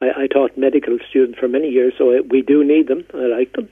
I, 0.00 0.22
I 0.22 0.26
taught 0.26 0.56
medical 0.56 0.96
students 1.10 1.38
for 1.38 1.48
many 1.48 1.68
years, 1.68 1.92
so 1.98 2.22
we 2.30 2.40
do 2.40 2.64
need 2.64 2.88
them. 2.88 3.04
I 3.12 3.26
like 3.26 3.52
them. 3.52 3.68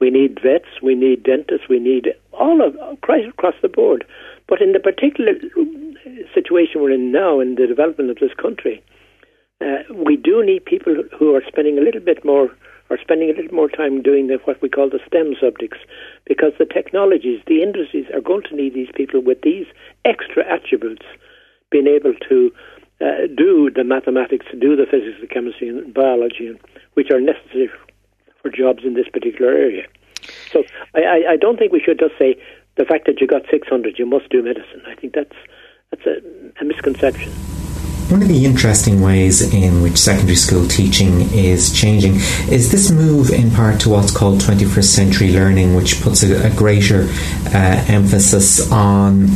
We 0.00 0.10
need 0.10 0.40
vets, 0.42 0.82
we 0.82 0.94
need 0.94 1.22
dentists, 1.22 1.68
we 1.70 1.78
need 1.78 2.08
all 2.32 2.60
of 2.60 2.76
right 3.08 3.26
across 3.26 3.54
the 3.62 3.68
board. 3.68 4.04
But 4.46 4.60
in 4.60 4.72
the 4.72 4.80
particular 4.80 5.32
situation 6.34 6.82
we're 6.82 6.90
in 6.90 7.12
now, 7.12 7.40
in 7.40 7.54
the 7.54 7.66
development 7.66 8.10
of 8.10 8.18
this 8.18 8.34
country, 8.34 8.82
uh, 9.60 9.82
we 9.94 10.16
do 10.16 10.44
need 10.44 10.64
people 10.64 10.94
who 11.18 11.34
are 11.34 11.42
spending 11.46 11.78
a 11.78 11.80
little 11.80 12.00
bit 12.00 12.24
more, 12.24 12.50
or 12.90 12.98
spending 13.00 13.30
a 13.30 13.32
little 13.32 13.54
more 13.54 13.68
time 13.68 14.02
doing 14.02 14.26
the, 14.26 14.38
what 14.44 14.60
we 14.60 14.68
call 14.68 14.88
the 14.90 15.00
STEM 15.06 15.34
subjects, 15.40 15.78
because 16.26 16.52
the 16.58 16.66
technologies, 16.66 17.40
the 17.46 17.62
industries 17.62 18.06
are 18.14 18.20
going 18.20 18.42
to 18.42 18.54
need 18.54 18.74
these 18.74 18.90
people 18.94 19.20
with 19.20 19.40
these 19.42 19.66
extra 20.04 20.44
attributes, 20.46 21.06
being 21.70 21.86
able 21.86 22.14
to 22.28 22.52
uh, 23.00 23.26
do 23.34 23.70
the 23.74 23.84
mathematics, 23.84 24.46
do 24.58 24.76
the 24.76 24.86
physics, 24.86 25.18
the 25.20 25.26
chemistry, 25.26 25.68
and 25.68 25.92
biology, 25.92 26.58
which 26.94 27.10
are 27.10 27.20
necessary 27.20 27.70
for 28.42 28.50
jobs 28.50 28.84
in 28.84 28.94
this 28.94 29.08
particular 29.08 29.52
area. 29.52 29.86
So 30.52 30.64
I, 30.94 31.02
I, 31.02 31.32
I 31.32 31.36
don't 31.36 31.58
think 31.58 31.72
we 31.72 31.80
should 31.80 31.98
just 31.98 32.18
say 32.18 32.36
the 32.76 32.84
fact 32.84 33.06
that 33.06 33.20
you 33.20 33.26
got 33.26 33.42
600, 33.50 33.98
you 33.98 34.06
must 34.06 34.28
do 34.28 34.42
medicine. 34.42 34.82
I 34.86 34.94
think 34.94 35.14
that's 35.14 35.36
that's 35.90 36.06
a, 36.06 36.16
a 36.60 36.64
misconception. 36.64 37.55
One 38.08 38.22
of 38.22 38.28
the 38.28 38.44
interesting 38.44 39.00
ways 39.00 39.52
in 39.52 39.82
which 39.82 39.96
secondary 39.98 40.36
school 40.36 40.68
teaching 40.68 41.22
is 41.32 41.72
changing 41.72 42.14
is 42.48 42.70
this 42.70 42.88
move 42.88 43.30
in 43.30 43.50
part 43.50 43.80
to 43.80 43.88
what's 43.88 44.16
called 44.16 44.38
21st 44.38 44.84
century 44.84 45.32
learning, 45.32 45.74
which 45.74 46.00
puts 46.00 46.22
a, 46.22 46.46
a 46.46 46.50
greater 46.54 47.08
uh, 47.52 47.84
emphasis 47.88 48.70
on 48.70 49.26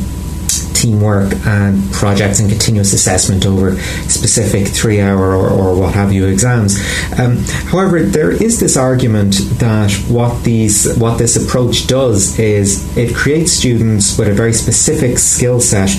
teamwork 0.81 1.35
and 1.47 1.93
projects 1.93 2.39
and 2.39 2.49
continuous 2.49 2.93
assessment 2.93 3.45
over 3.45 3.77
specific 4.09 4.69
three 4.69 5.01
hour 5.01 5.35
or, 5.35 5.51
or 5.51 5.79
what 5.79 5.95
have 5.95 6.13
you 6.13 6.27
exams. 6.27 6.79
Um, 7.19 7.39
however, 7.67 8.01
there 8.05 8.31
is 8.31 8.61
this 8.61 8.77
argument 8.77 9.35
that 9.59 9.93
what 10.09 10.45
these 10.45 10.97
what 10.97 11.19
this 11.19 11.35
approach 11.35 11.89
does 11.89 12.39
is 12.39 12.97
it 12.97 13.17
creates 13.17 13.51
students 13.51 14.17
with 14.17 14.29
a 14.29 14.33
very 14.33 14.53
specific 14.53 15.19
skill 15.19 15.61
set 15.61 15.91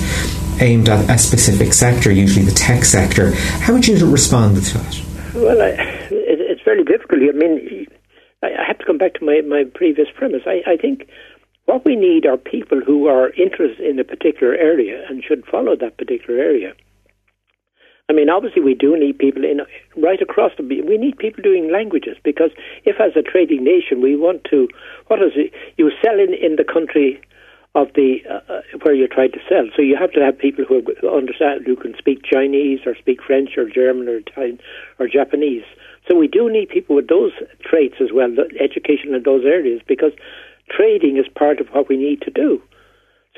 aimed 0.60 0.88
at 0.88 1.08
a 1.10 1.18
specific 1.18 1.72
sector, 1.72 2.10
usually 2.10 2.44
the 2.44 2.52
tech 2.52 2.84
sector. 2.84 3.34
How 3.34 3.72
would 3.72 3.86
you 3.86 4.10
respond 4.10 4.56
to 4.56 4.78
that? 4.78 5.02
Well, 5.34 5.60
I, 5.60 5.68
it, 5.68 6.40
it's 6.40 6.62
very 6.62 6.84
difficult. 6.84 7.22
I 7.22 7.32
mean, 7.32 7.86
I, 8.42 8.64
have 8.66 8.78
to 8.78 8.84
come 8.84 8.98
back 8.98 9.14
to 9.14 9.24
my, 9.24 9.40
my 9.40 9.64
previous 9.74 10.08
premise. 10.14 10.42
I, 10.46 10.62
I 10.66 10.76
think 10.76 11.08
what 11.66 11.84
we 11.84 11.96
need 11.96 12.26
are 12.26 12.36
people 12.36 12.80
who 12.84 13.06
are 13.06 13.30
interested 13.30 13.86
in 13.86 13.98
a 13.98 14.04
particular 14.04 14.54
area 14.54 15.04
and 15.08 15.22
should 15.22 15.44
follow 15.46 15.76
that 15.76 15.96
particular 15.96 16.40
area. 16.40 16.74
I 18.08 18.14
mean, 18.14 18.28
obviously, 18.28 18.60
we 18.60 18.74
do 18.74 18.98
need 18.98 19.18
people 19.18 19.44
in 19.44 19.60
right 19.96 20.20
across 20.20 20.52
the. 20.58 20.64
We 20.64 20.98
need 20.98 21.16
people 21.16 21.42
doing 21.42 21.72
languages 21.72 22.16
because 22.22 22.50
if, 22.84 23.00
as 23.00 23.12
a 23.16 23.22
trading 23.22 23.64
nation, 23.64 24.02
we 24.02 24.16
want 24.16 24.44
to, 24.50 24.68
what 25.06 25.22
is 25.22 25.32
it? 25.36 25.52
You 25.78 25.90
sell 26.04 26.18
in 26.18 26.34
in 26.34 26.56
the 26.56 26.64
country 26.64 27.22
of 27.74 27.88
the 27.94 28.18
uh, 28.28 28.60
where 28.82 28.94
you're 28.94 29.08
trying 29.08 29.32
to 29.32 29.40
sell. 29.48 29.64
So 29.74 29.80
you 29.80 29.96
have 29.96 30.12
to 30.12 30.20
have 30.20 30.38
people 30.38 30.64
who 30.64 30.82
understand, 31.08 31.64
who 31.64 31.76
can 31.76 31.94
speak 31.96 32.20
Chinese 32.22 32.80
or 32.84 32.94
speak 32.96 33.22
French 33.26 33.56
or 33.56 33.68
German 33.68 34.08
or 34.08 34.16
Italian 34.16 34.58
or 34.98 35.08
Japanese. 35.08 35.64
So 36.08 36.16
we 36.16 36.28
do 36.28 36.50
need 36.50 36.68
people 36.68 36.96
with 36.96 37.08
those 37.08 37.32
traits 37.64 37.96
as 38.00 38.12
well, 38.12 38.28
education 38.60 39.14
in 39.14 39.22
those 39.22 39.44
areas, 39.44 39.80
because 39.86 40.12
trading 40.68 41.16
is 41.16 41.26
part 41.34 41.60
of 41.60 41.68
what 41.68 41.88
we 41.88 41.96
need 41.96 42.20
to 42.22 42.30
do. 42.30 42.60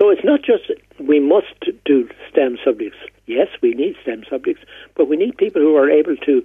So 0.01 0.11
it's 0.11 0.25
not 0.25 0.40
just 0.42 0.73
we 0.99 1.20
must 1.20 1.55
do 1.85 2.09
STEM 2.31 2.59
subjects. 2.64 2.99
Yes, 3.27 3.47
we 3.62 3.75
need 3.75 3.94
STEM 4.03 4.25
subjects, 4.29 4.62
but 4.97 5.09
we 5.09 5.16
need 5.16 5.37
people 5.37 5.62
who 5.62 5.77
are 5.77 5.88
able 5.88 6.16
to 6.16 6.42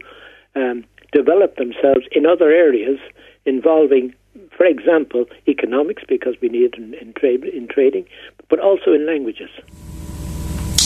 um, 0.56 0.86
develop 1.12 1.56
themselves 1.56 2.06
in 2.12 2.28
other 2.28 2.52
areas 2.52 3.00
involving 3.46 4.14
for 4.60 4.66
example, 4.66 5.24
economics, 5.48 6.04
because 6.06 6.36
we 6.42 6.50
need 6.50 6.74
in, 6.76 6.94
in, 6.96 7.14
trade, 7.14 7.46
in 7.46 7.70
trading, 7.70 8.06
but 8.50 8.60
also 8.60 8.92
in 8.92 9.06
languages. 9.06 9.50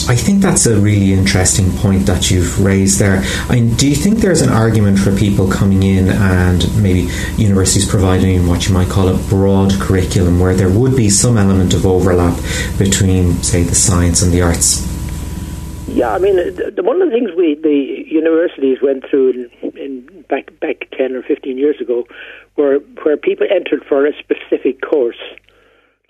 I 0.08 0.14
think 0.14 0.42
that's 0.42 0.66
a 0.66 0.78
really 0.78 1.12
interesting 1.12 1.72
point 1.78 2.06
that 2.06 2.30
you've 2.30 2.64
raised 2.64 3.00
there. 3.00 3.24
I 3.48 3.56
mean, 3.56 3.74
do 3.74 3.88
you 3.88 3.96
think 3.96 4.18
there's 4.18 4.42
an 4.42 4.50
argument 4.50 5.00
for 5.00 5.16
people 5.16 5.50
coming 5.50 5.82
in 5.82 6.08
and 6.08 6.64
maybe 6.80 7.10
universities 7.36 7.88
providing 7.88 8.46
what 8.46 8.68
you 8.68 8.74
might 8.74 8.90
call 8.90 9.08
a 9.08 9.18
broad 9.28 9.72
curriculum 9.80 10.38
where 10.38 10.54
there 10.54 10.70
would 10.70 10.94
be 10.94 11.10
some 11.10 11.36
element 11.36 11.74
of 11.74 11.84
overlap 11.84 12.38
between, 12.78 13.42
say, 13.42 13.64
the 13.64 13.74
science 13.74 14.22
and 14.22 14.30
the 14.30 14.40
arts? 14.40 14.93
Yeah, 16.04 16.12
I 16.12 16.18
mean, 16.18 16.36
the, 16.36 16.82
one 16.82 17.00
of 17.00 17.08
the 17.08 17.14
things 17.14 17.30
we 17.34 17.54
the 17.54 18.04
universities 18.06 18.76
went 18.82 19.08
through 19.08 19.48
in, 19.62 19.78
in 19.78 20.24
back 20.28 20.52
back 20.60 20.90
ten 20.92 21.16
or 21.16 21.22
fifteen 21.22 21.56
years 21.56 21.80
ago 21.80 22.04
where 22.56 22.80
where 23.04 23.16
people 23.16 23.46
entered 23.50 23.82
for 23.88 24.04
a 24.04 24.12
specific 24.18 24.82
course. 24.82 25.22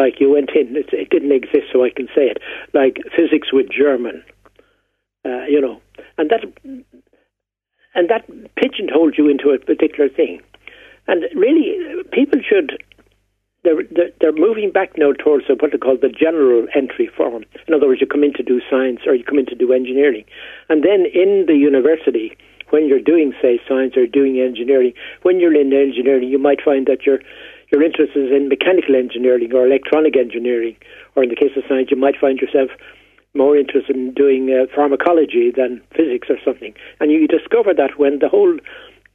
Like 0.01 0.19
you 0.19 0.33
went 0.33 0.51
in, 0.51 0.75
it, 0.75 0.93
it 0.93 1.11
didn't 1.11 1.31
exist, 1.31 1.71
so 1.73 1.85
I 1.85 1.91
can 1.91 2.09
say 2.09 2.27
it. 2.27 2.39
Like 2.73 2.97
physics 3.17 3.53
with 3.53 3.71
German, 3.71 4.25
uh, 5.25 5.45
you 5.45 5.61
know, 5.61 5.81
and 6.19 6.29
that 6.29 6.43
and 7.95 8.11
that 8.11 8.27
pigeonholed 8.57 9.15
you 9.17 9.29
into 9.29 9.51
a 9.51 9.61
particular 9.61 10.09
thing. 10.09 10.43
And 11.07 11.23
really, 11.37 12.03
people 12.11 12.41
should 12.43 12.83
they're, 13.65 13.83
they're 14.21 14.33
moving 14.33 14.71
back 14.71 14.93
now 14.97 15.13
towards 15.13 15.47
what 15.49 15.73
they 15.73 15.79
call 15.79 15.97
the 15.97 16.09
general 16.09 16.67
entry 16.75 17.11
form. 17.17 17.45
In 17.67 17.75
other 17.75 17.89
words, 17.89 18.01
you 18.01 18.07
come 18.07 18.23
in 18.23 18.35
to 18.35 18.43
do 18.43 18.61
science 18.71 19.01
or 19.07 19.15
you 19.15 19.25
come 19.25 19.39
in 19.39 19.47
to 19.47 19.55
do 19.55 19.73
engineering. 19.73 20.25
And 20.69 20.85
then 20.85 21.07
in 21.13 21.45
the 21.47 21.57
university, 21.57 22.37
when 22.71 22.87
you're 22.87 23.01
doing, 23.01 23.33
say, 23.41 23.61
science 23.69 23.97
or 23.97 24.07
doing 24.07 24.39
engineering, 24.41 24.93
when 25.23 25.41
you're 25.41 25.55
in 25.55 25.73
engineering, 25.73 26.29
you 26.29 26.39
might 26.39 26.61
find 26.63 26.87
that 26.87 27.07
your 27.07 27.19
your 27.73 27.83
interest 27.83 28.13
is 28.15 28.31
in 28.31 28.49
mechanical 28.49 28.95
engineering 28.95 29.51
or 29.53 29.67
electronic 29.67 30.17
engineering, 30.17 30.77
or 31.17 31.25
in 31.25 31.31
the 31.31 31.35
case 31.35 31.57
of 31.57 31.65
science, 31.69 31.89
you 31.91 31.97
might 31.97 32.15
find 32.21 32.39
yourself 32.39 32.71
more 33.35 33.57
interested 33.57 33.97
in 33.97 34.13
doing 34.15 34.51
uh, 34.51 34.67
pharmacology 34.75 35.51
than 35.51 35.83
physics 35.97 36.29
or 36.31 36.37
something. 36.45 36.73
And 37.01 37.11
you 37.11 37.27
discover 37.27 37.75
that 37.75 37.99
when 37.99 38.21
the 38.21 38.29
whole 38.29 38.59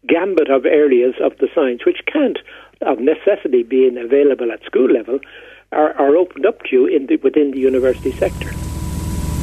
gambit 0.07 0.49
of 0.49 0.65
areas 0.65 1.15
of 1.21 1.37
the 1.37 1.47
science, 1.53 1.85
which 1.85 2.01
can't 2.11 2.39
of 2.81 2.99
necessity 2.99 3.63
being 3.63 3.97
available 3.97 4.51
at 4.51 4.63
school 4.63 4.89
level, 4.89 5.19
are, 5.71 5.93
are 5.93 6.15
opened 6.15 6.45
up 6.45 6.61
to 6.63 6.69
you 6.71 6.87
in 6.87 7.05
the, 7.07 7.17
within 7.17 7.51
the 7.51 7.59
university 7.59 8.11
sector. 8.11 8.51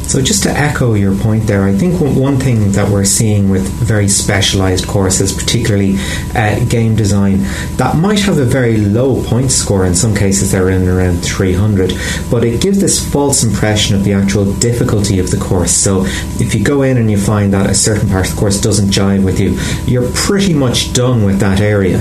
So, 0.06 0.22
just 0.22 0.44
to 0.44 0.50
echo 0.50 0.94
your 0.94 1.16
point 1.16 1.48
there, 1.48 1.64
I 1.64 1.72
think 1.72 2.00
one 2.00 2.36
thing 2.36 2.70
that 2.72 2.88
we're 2.88 3.04
seeing 3.04 3.50
with 3.50 3.68
very 3.68 4.06
specialised 4.06 4.86
courses, 4.86 5.32
particularly 5.32 5.96
uh, 6.32 6.64
game 6.66 6.94
design, 6.94 7.38
that 7.76 7.96
might 7.96 8.20
have 8.20 8.38
a 8.38 8.44
very 8.44 8.76
low 8.76 9.20
point 9.24 9.50
score. 9.50 9.84
In 9.84 9.96
some 9.96 10.14
cases, 10.14 10.52
they're 10.52 10.70
in 10.70 10.86
around 10.86 11.22
300, 11.22 11.92
but 12.30 12.44
it 12.44 12.62
gives 12.62 12.80
this 12.80 13.04
false 13.12 13.42
impression 13.42 13.96
of 13.96 14.04
the 14.04 14.12
actual 14.12 14.54
difficulty 14.54 15.18
of 15.18 15.32
the 15.32 15.38
course. 15.38 15.72
So, 15.72 16.04
if 16.38 16.54
you 16.54 16.62
go 16.62 16.82
in 16.82 16.98
and 16.98 17.10
you 17.10 17.18
find 17.18 17.52
that 17.52 17.68
a 17.68 17.74
certain 17.74 18.08
part 18.08 18.28
of 18.28 18.34
the 18.36 18.38
course 18.38 18.60
doesn't 18.60 18.90
jive 18.90 19.24
with 19.24 19.40
you, 19.40 19.58
you're 19.92 20.08
pretty 20.12 20.54
much 20.54 20.92
done 20.92 21.24
with 21.24 21.40
that 21.40 21.60
area. 21.60 21.98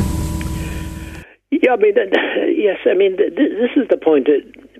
Yeah, 1.51 1.73
I 1.73 1.77
mean, 1.77 1.93
yes, 2.57 2.79
I 2.85 2.93
mean, 2.93 3.17
this 3.17 3.71
is 3.75 3.87
the 3.89 3.97
point. 3.97 4.27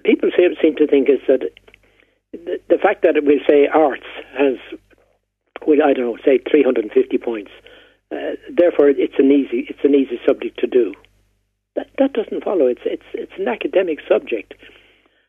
People 0.04 0.30
seem 0.36 0.76
to 0.76 0.88
think 0.88 1.10
is 1.10 1.20
that 1.28 1.50
the, 2.32 2.60
the 2.70 2.78
fact 2.78 3.04
that 3.04 3.24
we 3.26 3.42
say 3.48 3.68
arts 3.68 4.08
has, 4.38 4.58
well, 5.66 5.80
I 5.84 5.94
don't 5.94 6.06
know, 6.06 6.18
say 6.26 6.40
350 6.50 7.18
points, 7.18 7.52
uh, 8.12 8.38
therefore 8.56 8.90
it's 8.90 9.18
an 9.18 9.32
easy 9.32 9.66
it's 9.68 9.84
an 9.84 9.96
easy 9.96 10.20
subject 10.26 10.60
to 10.60 10.68
do. 10.68 10.94
That 11.76 11.88
that 11.98 12.14
doesn't 12.14 12.44
follow. 12.44 12.68
It's 12.68 12.86
it's 12.86 13.06
it's 13.14 13.34
an 13.38 13.48
academic 13.48 14.00
subject. 14.08 14.54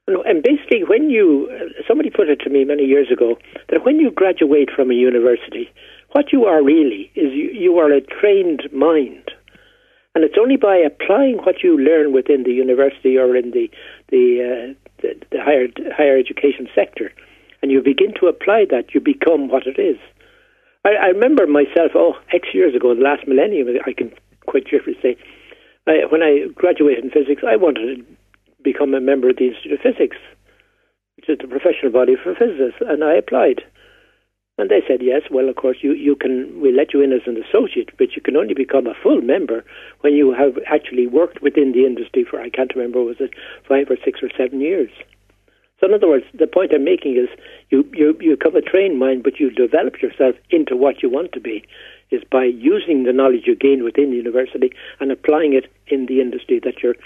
And 0.07 0.43
basically, 0.43 0.85
when 0.85 1.11
you 1.11 1.51
uh, 1.51 1.83
somebody 1.89 2.11
put 2.11 2.29
it 2.29 2.41
to 2.41 2.51
me 2.51 2.65
many 2.65 2.85
years 2.85 3.11
ago 3.11 3.39
that 3.71 3.85
when 3.85 3.99
you 3.99 4.11
graduate 4.11 4.71
from 4.75 4.91
a 4.91 4.95
university, 4.95 5.69
what 6.13 6.33
you 6.33 6.45
are 6.45 6.63
really 6.63 7.11
is 7.15 7.33
you, 7.33 7.51
you 7.53 7.79
are 7.79 7.91
a 7.91 8.01
trained 8.01 8.69
mind. 8.73 9.26
And 10.17 10.25
it's 10.25 10.41
only 10.41 10.57
by 10.57 10.77
applying 10.77 11.37
what 11.45 11.63
you 11.63 11.77
learn 11.77 12.15
within 12.15 12.45
the 12.45 12.51
university 12.51 13.19
or 13.19 13.37
in 13.37 13.51
the 13.51 13.69
the 14.09 14.25
uh, 14.41 14.75
the, 15.03 15.13
the 15.31 15.39
higher 15.45 15.69
higher 15.95 16.17
education 16.17 16.69
sector, 16.75 17.13
and 17.61 17.71
you 17.71 17.83
begin 17.83 18.15
to 18.21 18.27
apply 18.27 18.65
that, 18.71 18.95
you 18.95 19.01
become 19.03 19.49
what 19.49 19.67
it 19.67 19.79
is. 19.79 19.99
I, 20.87 20.95
I 20.95 21.07
remember 21.09 21.47
myself, 21.47 21.93
oh, 21.95 22.15
X 22.33 22.49
years 22.55 22.75
ago, 22.75 22.95
the 22.95 23.03
last 23.03 23.29
millennium, 23.29 23.69
I 23.85 23.93
can 23.93 24.11
quite 24.47 24.65
cheerfully 24.65 24.97
say, 25.03 25.19
I, 25.87 26.07
when 26.09 26.23
I 26.23 26.49
graduated 26.55 27.05
in 27.05 27.11
physics, 27.11 27.43
I 27.47 27.57
wanted 27.57 27.99
to 27.99 28.05
become 28.65 28.95
a 28.95 29.03
member 29.03 29.29
of 29.29 29.37
the 29.37 29.49
Institute 29.49 29.73
of 29.73 29.81
Physics, 29.81 30.17
which 31.17 31.29
is 31.29 31.37
the 31.43 31.47
professional 31.47 31.93
body 31.93 32.17
for 32.17 32.35
physicists, 32.35 32.81
and 32.81 33.05
I 33.05 33.17
applied. 33.17 33.61
And 34.59 34.71
they 34.71 34.81
said, 34.89 35.03
yes, 35.03 35.23
well, 35.31 35.51
of 35.51 35.57
course, 35.57 35.79
you, 35.83 35.93
you 35.93 36.17
can, 36.17 36.61
we 36.63 36.73
let 36.73 36.95
you 36.95 37.03
in 37.03 37.13
as 37.13 37.21
an 37.27 37.37
associate, 37.37 37.91
but 37.99 38.17
you 38.17 38.23
can 38.23 38.37
only 38.37 38.55
become 38.55 38.87
a 38.87 38.95
full 39.03 39.21
member 39.21 39.65
when 40.01 40.15
you 40.15 40.33
have 40.33 40.57
actually 40.67 41.07
worked 41.07 41.43
within 41.43 41.73
the 41.73 41.85
industry 41.85 42.25
for, 42.25 42.41
I 42.41 42.49
can't 42.49 42.75
remember, 42.75 43.03
was 43.03 43.17
it 43.21 43.35
five 43.69 43.91
or 43.91 43.97
six 44.03 44.21
or 44.23 44.31
seven 44.37 44.63
years? 44.63 44.91
So, 45.79 45.87
in 45.87 45.93
other 45.93 46.09
words, 46.09 46.25
the 46.33 46.47
point 46.47 46.73
I'm 46.73 46.85
making 46.85 47.19
is 47.19 47.29
you, 47.69 47.87
you, 47.93 48.17
you 48.19 48.37
become 48.37 48.57
a 48.57 48.63
trained 48.63 48.99
mind, 48.99 49.25
but 49.25 49.39
you 49.39 49.51
develop 49.51 50.01
yourself 50.01 50.35
into 50.49 50.75
what 50.75 51.03
you 51.03 51.11
want 51.11 51.33
to 51.33 51.41
be, 51.41 51.63
is 52.11 52.23
by 52.33 52.45
using 52.45 53.05
the 53.05 53.13
knowledge 53.13 53.43
you 53.47 53.57
gain 53.57 53.85
within 53.85 54.11
the 54.11 54.17
university 54.17 54.73
and 55.01 55.13
applying 55.13 55.53
it 55.53 55.71
in 55.89 56.07
the 56.07 56.23
industry 56.23 56.61
that 56.65 56.83
you're 56.83 56.97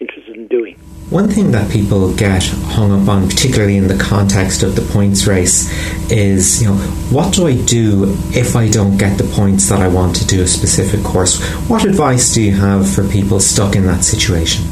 interested 0.00 0.36
in 0.36 0.48
doing. 0.48 0.76
One 1.10 1.28
thing 1.28 1.50
that 1.50 1.70
people 1.70 2.14
get 2.14 2.44
hung 2.44 2.90
up 2.92 3.08
on, 3.08 3.28
particularly 3.28 3.76
in 3.76 3.88
the 3.88 3.98
context 3.98 4.62
of 4.62 4.76
the 4.76 4.82
points 4.82 5.26
race, 5.26 5.70
is 6.10 6.62
you 6.62 6.68
know 6.68 6.76
what 7.10 7.34
do 7.34 7.46
I 7.46 7.56
do 7.64 8.16
if 8.32 8.56
I 8.56 8.68
don't 8.68 8.96
get 8.96 9.18
the 9.18 9.24
points 9.24 9.68
that 9.68 9.80
I 9.80 9.88
want 9.88 10.16
to 10.16 10.26
do 10.26 10.42
a 10.42 10.46
specific 10.46 11.04
course? 11.04 11.42
What 11.68 11.84
advice 11.84 12.32
do 12.34 12.42
you 12.42 12.52
have 12.52 12.88
for 12.88 13.06
people 13.08 13.40
stuck 13.40 13.76
in 13.76 13.86
that 13.86 14.04
situation? 14.04 14.64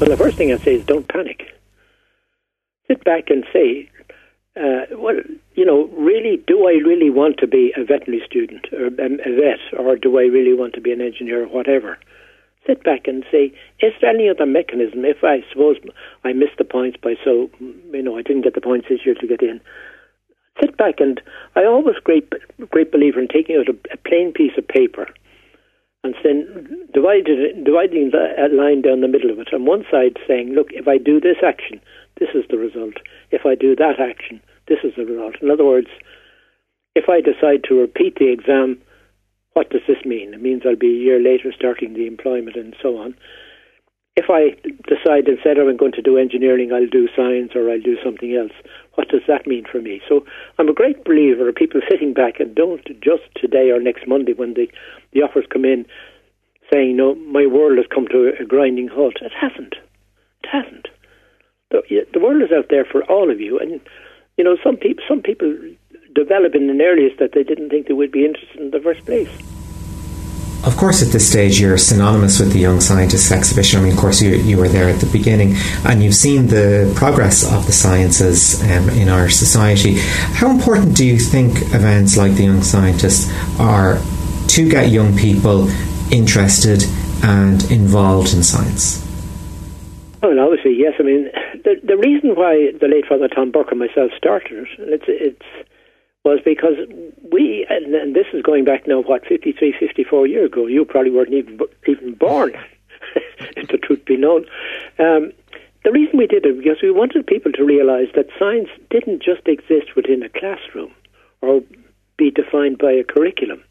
Well, 0.00 0.10
the 0.10 0.16
first 0.16 0.36
thing 0.36 0.52
I 0.52 0.58
say 0.58 0.74
is 0.74 0.84
don't 0.84 1.08
panic. 1.08 1.54
Sit 2.88 3.04
back 3.04 3.30
and 3.30 3.44
say, 3.52 3.88
uh, 4.56 4.96
well, 4.96 5.20
you 5.54 5.64
know, 5.64 5.86
really, 5.96 6.42
do 6.46 6.66
I 6.66 6.72
really 6.72 7.10
want 7.10 7.38
to 7.38 7.46
be 7.46 7.72
a 7.76 7.84
veterinary 7.84 8.24
student 8.26 8.66
or 8.72 8.86
a 8.86 8.90
vet, 8.90 9.78
or 9.78 9.96
do 9.96 10.18
I 10.18 10.22
really 10.22 10.54
want 10.54 10.74
to 10.74 10.80
be 10.80 10.90
an 10.90 11.00
engineer 11.00 11.44
or 11.44 11.48
whatever? 11.48 11.98
Sit 12.66 12.84
back 12.84 13.06
and 13.06 13.24
say, 13.30 13.52
is 13.80 13.92
there 14.00 14.10
any 14.10 14.28
other 14.28 14.46
mechanism? 14.46 15.04
If 15.04 15.24
I 15.24 15.42
suppose 15.50 15.76
I 16.24 16.32
missed 16.32 16.58
the 16.58 16.64
points 16.64 16.98
by 17.02 17.14
so, 17.24 17.50
you 17.60 18.02
know, 18.02 18.18
I 18.18 18.22
didn't 18.22 18.42
get 18.42 18.54
the 18.54 18.60
points 18.60 18.88
this 18.88 19.00
year 19.04 19.14
to 19.14 19.26
get 19.26 19.42
in. 19.42 19.60
Sit 20.60 20.76
back 20.76 21.00
and 21.00 21.20
I 21.56 21.64
always 21.64 21.96
great 22.04 22.28
great 22.70 22.92
believer 22.92 23.20
in 23.20 23.28
taking 23.28 23.56
out 23.56 23.68
a, 23.68 23.94
a 23.94 23.96
plain 23.96 24.32
piece 24.32 24.52
of 24.58 24.68
paper 24.68 25.08
and 26.04 26.14
then 26.22 26.88
dividing 26.92 27.64
dividing 27.64 28.10
the 28.10 28.48
line 28.52 28.82
down 28.82 29.00
the 29.00 29.08
middle 29.08 29.30
of 29.30 29.38
it. 29.38 29.48
On 29.54 29.64
one 29.64 29.84
side, 29.90 30.18
saying, 30.26 30.52
"Look, 30.52 30.68
if 30.72 30.88
I 30.88 30.98
do 30.98 31.20
this 31.20 31.38
action, 31.42 31.80
this 32.18 32.30
is 32.34 32.44
the 32.50 32.58
result. 32.58 32.94
If 33.30 33.46
I 33.46 33.54
do 33.54 33.76
that 33.76 34.00
action, 34.00 34.40
this 34.68 34.78
is 34.84 34.92
the 34.96 35.04
result. 35.04 35.36
In 35.40 35.50
other 35.50 35.64
words, 35.64 35.88
if 36.94 37.08
I 37.08 37.20
decide 37.20 37.64
to 37.64 37.74
repeat 37.74 38.16
the 38.16 38.32
exam, 38.32 38.80
what 39.52 39.70
does 39.70 39.82
this 39.86 40.04
mean? 40.04 40.34
It 40.34 40.42
means 40.42 40.62
I'll 40.64 40.76
be 40.76 40.92
a 40.92 41.04
year 41.04 41.20
later 41.20 41.52
starting 41.56 41.94
the 41.94 42.06
employment 42.06 42.56
and 42.56 42.74
so 42.80 42.96
on. 42.98 43.14
If 44.16 44.26
I 44.28 44.56
decide 44.88 45.28
instead 45.28 45.58
of 45.58 45.68
I'm 45.68 45.76
going 45.76 45.92
to 45.92 46.02
do 46.02 46.18
engineering, 46.18 46.72
I'll 46.72 46.86
do 46.86 47.08
science 47.16 47.52
or 47.54 47.70
I'll 47.70 47.80
do 47.80 47.96
something 48.04 48.34
else, 48.34 48.52
what 48.94 49.08
does 49.08 49.22
that 49.28 49.46
mean 49.46 49.64
for 49.70 49.80
me? 49.80 50.00
So 50.08 50.24
I'm 50.58 50.68
a 50.68 50.74
great 50.74 51.04
believer 51.04 51.48
of 51.48 51.54
people 51.54 51.80
sitting 51.88 52.12
back 52.12 52.40
and 52.40 52.54
don't 52.54 52.84
just 53.00 53.22
today 53.36 53.70
or 53.70 53.80
next 53.80 54.06
Monday 54.06 54.32
when 54.32 54.54
the, 54.54 54.68
the 55.12 55.22
offers 55.22 55.46
come 55.50 55.64
in 55.64 55.86
saying, 56.72 56.96
no, 56.96 57.14
my 57.14 57.46
world 57.46 57.78
has 57.78 57.86
come 57.92 58.06
to 58.08 58.32
a 58.38 58.44
grinding 58.44 58.88
halt. 58.88 59.16
It 59.22 59.32
hasn't. 59.40 59.74
It 60.42 60.48
hasn't 60.50 60.88
the, 61.70 61.82
the 62.12 62.20
world 62.20 62.42
is 62.42 62.52
out 62.56 62.66
there 62.68 62.84
for 62.84 63.04
all 63.04 63.30
of 63.30 63.40
you, 63.40 63.58
and 63.58 63.80
you 64.36 64.44
know 64.44 64.56
some 64.62 64.76
people 64.76 65.04
some 65.08 65.22
people 65.22 65.56
develop 66.14 66.54
in 66.54 66.68
an 66.70 66.80
areas 66.80 67.12
that 67.18 67.32
they 67.32 67.42
didn't 67.42 67.70
think 67.70 67.86
they 67.86 67.94
would 67.94 68.12
be 68.12 68.24
interested 68.24 68.60
in 68.60 68.70
the 68.70 68.80
first 68.80 69.04
place. 69.04 69.30
Of 70.62 70.76
course, 70.76 71.02
at 71.02 71.08
this 71.08 71.26
stage, 71.26 71.58
you're 71.58 71.78
synonymous 71.78 72.38
with 72.38 72.52
the 72.52 72.58
Young 72.58 72.80
Scientists 72.80 73.32
exhibition. 73.32 73.80
I 73.80 73.84
mean, 73.84 73.92
of 73.92 73.98
course, 73.98 74.20
you, 74.20 74.36
you 74.36 74.58
were 74.58 74.68
there 74.68 74.90
at 74.90 75.00
the 75.00 75.06
beginning 75.06 75.56
and 75.86 76.02
you've 76.02 76.14
seen 76.14 76.48
the 76.48 76.92
progress 76.94 77.50
of 77.50 77.64
the 77.64 77.72
sciences 77.72 78.62
um, 78.64 78.90
in 78.90 79.08
our 79.08 79.30
society. 79.30 79.94
How 80.34 80.50
important 80.50 80.94
do 80.94 81.06
you 81.06 81.18
think 81.18 81.56
events 81.74 82.18
like 82.18 82.34
the 82.34 82.44
Young 82.44 82.62
Scientists 82.62 83.32
are 83.58 83.98
to 84.48 84.68
get 84.68 84.90
young 84.90 85.16
people 85.16 85.70
interested 86.12 86.84
and 87.22 87.62
involved 87.70 88.34
in 88.34 88.42
science? 88.42 89.06
Well, 90.22 90.38
obviously, 90.40 90.76
yes. 90.76 90.92
I 90.98 91.02
mean, 91.04 91.30
the 91.64 91.80
the 91.82 91.96
reason 91.96 92.34
why 92.34 92.72
the 92.78 92.88
late 92.88 93.06
Father 93.08 93.28
Tom 93.28 93.50
Burke 93.50 93.70
and 93.70 93.80
myself 93.80 94.10
started 94.16 94.68
it, 94.78 94.78
it's 94.78 95.04
it's 95.08 95.69
was 96.24 96.40
because 96.44 96.74
we, 97.32 97.66
and, 97.70 98.14
this 98.14 98.26
is 98.32 98.42
going 98.42 98.64
back 98.64 98.86
now, 98.86 99.00
what, 99.00 99.26
53, 99.26 99.74
54 99.78 100.26
years 100.26 100.46
ago. 100.46 100.66
You 100.66 100.84
probably 100.84 101.10
weren't 101.10 101.32
even 101.32 101.58
even 101.86 102.14
born, 102.14 102.54
if 103.56 103.68
the 103.68 103.78
truth 103.78 104.04
be 104.04 104.16
known. 104.16 104.44
Um, 104.98 105.32
the 105.82 105.92
reason 105.92 106.18
we 106.18 106.26
did 106.26 106.44
it 106.44 106.58
because 106.58 106.82
we 106.82 106.90
wanted 106.90 107.26
people 107.26 107.52
to 107.52 107.64
realise 107.64 108.08
that 108.14 108.26
science 108.38 108.68
didn't 108.90 109.22
just 109.22 109.46
exist 109.46 109.96
within 109.96 110.22
a 110.22 110.28
classroom 110.28 110.92
or 111.40 111.62
be 112.18 112.30
defined 112.30 112.76
by 112.76 112.92
a 112.92 113.04
curriculum. 113.04 113.62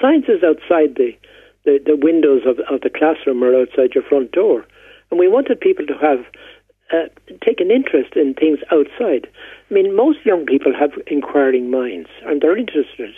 Science 0.00 0.26
is 0.28 0.44
outside 0.44 0.94
the, 0.94 1.16
the, 1.64 1.80
the 1.84 1.96
windows 1.96 2.42
of, 2.46 2.60
of 2.70 2.80
the 2.82 2.90
classroom 2.90 3.42
or 3.42 3.60
outside 3.60 3.94
your 3.94 4.04
front 4.04 4.30
door. 4.30 4.64
And 5.10 5.18
we 5.18 5.28
wanted 5.28 5.60
people 5.60 5.84
to 5.86 5.98
have 5.98 6.24
uh, 6.92 7.08
take 7.44 7.60
an 7.60 7.70
interest 7.70 8.14
in 8.16 8.34
things 8.34 8.58
outside. 8.70 9.26
I 9.70 9.74
mean, 9.74 9.96
most 9.96 10.18
young 10.24 10.44
people 10.46 10.72
have 10.78 10.92
inquiring 11.06 11.70
minds 11.70 12.08
and 12.26 12.40
they're 12.40 12.56
interested. 12.56 13.14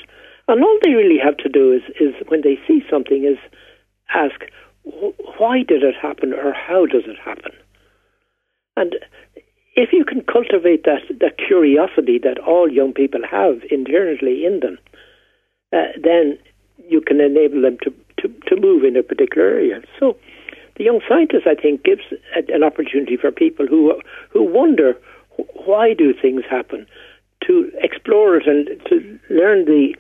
And 0.47 0.63
all 0.63 0.79
they 0.83 0.93
really 0.93 1.19
have 1.23 1.37
to 1.39 1.49
do 1.49 1.73
is, 1.73 1.83
is 2.01 2.15
when 2.29 2.43
they 2.43 2.59
see 2.69 2.83
something, 2.91 3.25
is 3.25 3.39
ask, 4.15 4.41
why 5.39 5.63
did 5.67 5.83
it 5.83 5.95
happen 6.01 6.33
or 6.33 6.53
how 6.53 6.87
does 6.87 7.05
it 7.07 7.17
happen? 7.25 7.53
And 8.77 8.97
if 9.77 9.91
you 9.93 10.05
can 10.05 10.23
cultivate 10.23 10.85
that, 10.85 11.03
that 11.21 11.39
curiosity 11.39 12.19
that 12.23 12.39
all 12.39 12.71
young 12.71 12.93
people 12.93 13.23
have 13.29 13.63
inherently 13.71 14.45
in 14.45 14.61
them, 14.61 14.79
uh, 15.73 15.99
then 16.01 16.39
you 16.89 17.01
can 17.01 17.21
enable 17.21 17.63
them 17.63 17.79
to, 17.83 17.93
to, 18.21 18.29
to 18.47 18.61
move 18.61 18.85
in 18.85 18.97
a 18.97 19.03
particular 19.03 19.49
area. 19.49 19.81
So 19.99 20.17
the 20.77 20.85
young 20.85 21.01
scientist, 21.09 21.47
I 21.47 21.55
think, 21.55 21.85
gives 21.85 22.03
a, 22.37 22.53
an 22.53 22.63
opportunity 22.63 23.17
for 23.17 23.31
people 23.31 23.67
who 23.67 24.01
who 24.31 24.43
wonder 24.43 24.97
why 25.67 25.95
do 25.95 26.13
things 26.13 26.43
happen 26.49 26.87
to 27.47 27.71
explore 27.83 28.37
it 28.37 28.47
and 28.47 28.69
to 28.89 29.19
learn 29.31 29.65
the 29.65 29.95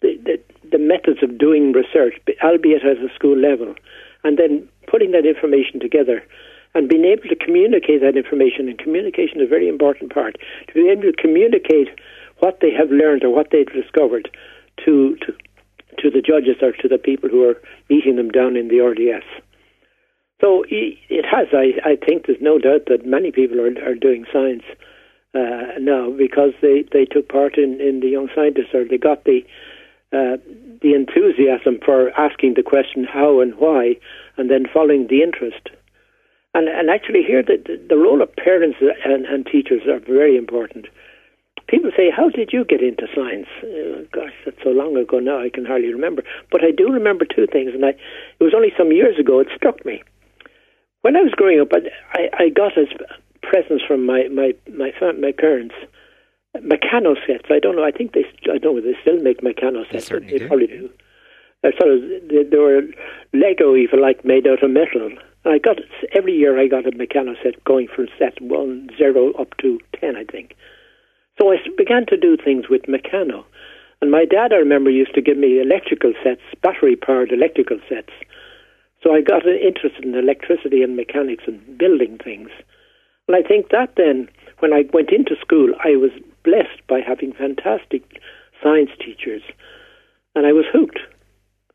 the, 0.00 0.16
the, 0.24 0.40
the 0.70 0.78
methods 0.78 1.22
of 1.22 1.38
doing 1.38 1.72
research, 1.72 2.14
albeit 2.42 2.84
at 2.84 2.98
a 2.98 3.14
school 3.14 3.36
level, 3.36 3.74
and 4.24 4.38
then 4.38 4.68
putting 4.86 5.12
that 5.12 5.26
information 5.26 5.80
together 5.80 6.22
and 6.74 6.88
being 6.88 7.04
able 7.04 7.22
to 7.22 7.36
communicate 7.36 8.02
that 8.02 8.16
information. 8.16 8.68
And 8.68 8.78
communication 8.78 9.40
is 9.40 9.46
a 9.46 9.48
very 9.48 9.68
important 9.68 10.12
part. 10.12 10.36
To 10.68 10.74
be 10.74 10.88
able 10.90 11.02
to 11.02 11.12
communicate 11.12 11.88
what 12.40 12.60
they 12.60 12.70
have 12.70 12.90
learned 12.90 13.24
or 13.24 13.30
what 13.30 13.48
they've 13.50 13.72
discovered 13.72 14.30
to 14.84 15.16
to 15.16 15.32
to 15.98 16.10
the 16.10 16.20
judges 16.20 16.56
or 16.60 16.72
to 16.72 16.88
the 16.88 16.98
people 16.98 17.30
who 17.30 17.48
are 17.48 17.56
meeting 17.88 18.16
them 18.16 18.30
down 18.30 18.54
in 18.54 18.68
the 18.68 18.80
RDS. 18.80 19.24
So 20.40 20.64
it 20.68 21.24
has. 21.24 21.48
I, 21.52 21.80
I 21.84 21.96
think 21.96 22.26
there's 22.26 22.42
no 22.42 22.58
doubt 22.58 22.86
that 22.88 23.06
many 23.06 23.32
people 23.32 23.58
are, 23.60 23.72
are 23.88 23.94
doing 23.94 24.26
science 24.32 24.64
uh, 25.34 25.78
now 25.80 26.10
because 26.10 26.52
they, 26.60 26.84
they 26.92 27.06
took 27.06 27.28
part 27.28 27.56
in, 27.56 27.80
in 27.80 28.00
the 28.00 28.08
Young 28.08 28.28
Scientists 28.34 28.74
or 28.74 28.84
they 28.84 28.98
got 28.98 29.24
the 29.24 29.40
uh, 30.12 30.36
the 30.82 30.94
enthusiasm 30.94 31.80
for 31.84 32.10
asking 32.18 32.54
the 32.54 32.62
question 32.62 33.04
how 33.04 33.40
and 33.40 33.54
why, 33.56 33.96
and 34.36 34.50
then 34.50 34.66
following 34.72 35.08
the 35.08 35.22
interest. 35.22 35.68
And 36.54 36.68
and 36.68 36.90
actually 36.90 37.22
here 37.26 37.42
the 37.42 37.56
the, 37.88 37.96
role 37.96 38.22
of 38.22 38.34
parents 38.36 38.78
and, 39.04 39.24
and 39.24 39.46
teachers 39.46 39.82
are 39.88 40.00
very 40.00 40.36
important. 40.36 40.86
People 41.66 41.90
say, 41.96 42.10
"How 42.14 42.28
did 42.28 42.50
you 42.52 42.64
get 42.64 42.82
into 42.82 43.08
science?" 43.14 43.48
Uh, 43.62 44.04
gosh, 44.12 44.36
that's 44.44 44.62
so 44.62 44.70
long 44.70 44.96
ago 44.96 45.18
now. 45.18 45.40
I 45.40 45.48
can 45.48 45.64
hardly 45.64 45.92
remember. 45.92 46.22
But 46.52 46.62
I 46.62 46.70
do 46.70 46.92
remember 46.92 47.24
two 47.24 47.46
things, 47.50 47.72
and 47.74 47.84
I 47.84 47.90
it 48.38 48.44
was 48.44 48.54
only 48.54 48.72
some 48.76 48.92
years 48.92 49.18
ago. 49.18 49.40
It 49.40 49.48
struck 49.56 49.84
me 49.84 50.02
when 51.06 51.14
I 51.14 51.22
was 51.22 51.30
growing 51.36 51.60
up, 51.60 51.68
I, 52.14 52.28
I 52.36 52.48
got 52.48 52.76
as 52.76 52.88
presents 53.40 53.84
from 53.86 54.04
my 54.04 54.26
my 54.26 54.54
my 54.74 54.90
my 55.12 55.30
parents 55.30 55.76
Meccano 56.56 57.14
sets. 57.24 57.46
I 57.48 57.60
don't 57.60 57.76
know. 57.76 57.84
I 57.84 57.92
think 57.92 58.12
they. 58.12 58.24
I 58.52 58.58
don't 58.58 58.74
know 58.74 58.80
they 58.80 58.98
still 59.02 59.22
make 59.22 59.40
Meccano 59.40 59.88
sets. 59.88 60.08
They, 60.08 60.18
they 60.18 60.38
do. 60.38 60.48
probably 60.48 60.66
do. 60.66 60.90
I 61.62 61.70
sort 61.78 61.92
of 61.94 62.00
they, 62.28 62.42
they 62.42 62.56
were 62.56 62.82
Lego, 63.32 63.74
you 63.74 63.88
like, 63.96 64.24
made 64.24 64.48
out 64.48 64.64
of 64.64 64.70
metal. 64.70 65.06
And 65.44 65.54
I 65.54 65.58
got 65.58 65.78
every 66.12 66.34
year. 66.34 66.58
I 66.58 66.66
got 66.66 66.88
a 66.88 66.90
Meccano 66.90 67.40
set 67.40 67.62
going 67.62 67.86
from 67.94 68.08
set 68.18 68.40
one 68.42 68.88
zero 68.98 69.32
up 69.34 69.56
to 69.58 69.78
ten, 70.00 70.16
I 70.16 70.24
think. 70.24 70.56
So 71.38 71.52
I 71.52 71.58
began 71.78 72.06
to 72.06 72.16
do 72.16 72.36
things 72.36 72.64
with 72.68 72.82
Meccano. 72.88 73.44
And 74.00 74.10
my 74.10 74.24
dad, 74.24 74.52
I 74.52 74.56
remember, 74.56 74.90
used 74.90 75.14
to 75.14 75.22
give 75.22 75.38
me 75.38 75.60
electrical 75.60 76.14
sets, 76.24 76.42
battery 76.62 76.96
powered 76.96 77.30
electrical 77.30 77.78
sets. 77.88 78.10
So 79.06 79.14
I 79.14 79.20
got 79.20 79.46
an 79.46 79.56
interested 79.64 80.04
in 80.04 80.16
electricity 80.16 80.82
and 80.82 80.96
mechanics 80.96 81.44
and 81.46 81.78
building 81.78 82.18
things. 82.18 82.48
And 83.28 83.36
I 83.36 83.46
think 83.46 83.68
that 83.70 83.94
then, 83.96 84.28
when 84.58 84.72
I 84.72 84.82
went 84.92 85.10
into 85.10 85.36
school, 85.40 85.72
I 85.78 85.94
was 85.94 86.10
blessed 86.42 86.82
by 86.88 87.02
having 87.06 87.32
fantastic 87.32 88.02
science 88.60 88.90
teachers. 88.98 89.42
And 90.34 90.44
I 90.44 90.50
was 90.50 90.64
hooked. 90.72 90.98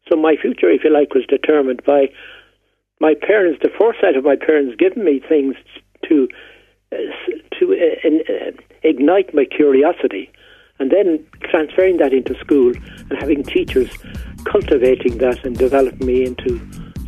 So 0.10 0.18
my 0.18 0.36
future, 0.36 0.70
if 0.70 0.84
you 0.84 0.92
like, 0.92 1.14
was 1.14 1.24
determined 1.26 1.82
by 1.86 2.12
my 3.00 3.14
parents, 3.16 3.62
the 3.64 3.72
foresight 3.78 4.18
of 4.18 4.26
my 4.26 4.36
parents 4.36 4.76
giving 4.78 5.06
me 5.06 5.22
things 5.26 5.56
to 6.10 6.28
uh, 6.92 6.98
to 7.58 7.72
uh, 7.72 8.34
uh, 8.34 8.52
ignite 8.84 9.34
my 9.34 9.46
curiosity, 9.46 10.30
and 10.80 10.92
then 10.92 11.26
transferring 11.50 11.96
that 11.98 12.12
into 12.12 12.38
school 12.40 12.74
and 13.10 13.18
having 13.18 13.42
teachers 13.42 13.90
cultivating 14.44 15.20
that 15.20 15.46
and 15.46 15.58
developing 15.58 16.06
me 16.06 16.26
into 16.26 16.60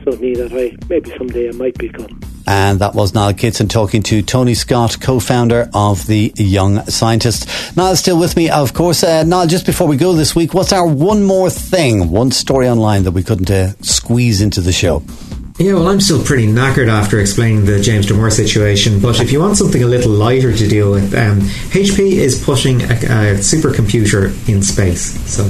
something 0.04 0.34
that 0.34 0.52
I 0.54 0.78
maybe 0.90 1.12
someday 1.18 1.50
I 1.50 1.52
might 1.54 1.78
become. 1.78 2.20
And 2.46 2.80
that 2.80 2.94
was 2.94 3.14
Niall 3.14 3.34
Kitson 3.34 3.70
talking 3.70 4.04
to 4.04 4.22
Tony 4.22 4.54
Scott, 4.54 4.98
co-founder 5.00 5.70
of 5.74 6.06
the 6.08 6.34
Young 6.36 6.86
Scientists. 6.88 7.76
Niall 7.78 7.96
still 7.96 8.20
with 8.20 8.36
me, 8.36 8.50
of 8.50 8.74
course. 8.74 9.04
Uh, 9.04 9.24
Niall, 9.24 9.48
just 9.48 9.66
before 9.66 9.88
we 9.88 9.96
go 9.96 10.14
this 10.14 10.36
week, 10.36 10.54
what's 10.54 10.74
our 10.74 10.86
one 10.86 11.24
more 11.24 11.50
thing, 11.50 12.10
one 12.10 12.32
story 12.32 12.68
online 12.68 13.04
that 13.04 13.12
we 13.12 13.24
couldn't 13.24 13.50
uh, 13.50 13.72
squeeze 13.82 14.42
into 14.42 14.60
the 14.60 14.74
show? 14.74 15.04
Yeah, 15.60 15.74
well, 15.74 15.88
I'm 15.88 16.02
still 16.02 16.24
pretty 16.24 16.48
knackered 16.48 16.90
after 16.90 17.20
explaining 17.20 17.66
the 17.66 17.80
James 17.80 18.08
Damore 18.08 18.32
situation. 18.32 19.00
But 19.00 19.22
if 19.22 19.32
you 19.32 19.40
want 19.40 19.56
something 19.56 19.84
a 19.84 19.88
little 19.88 20.12
lighter 20.12 20.52
to 20.52 20.68
deal 20.68 20.92
with, 20.92 21.14
um, 21.14 21.42
HP 21.72 22.14
is 22.14 22.44
pushing 22.44 22.82
a, 22.82 22.86
a 22.86 23.36
supercomputer 23.38 24.50
in 24.50 24.64
space. 24.64 25.14
So 25.32 25.48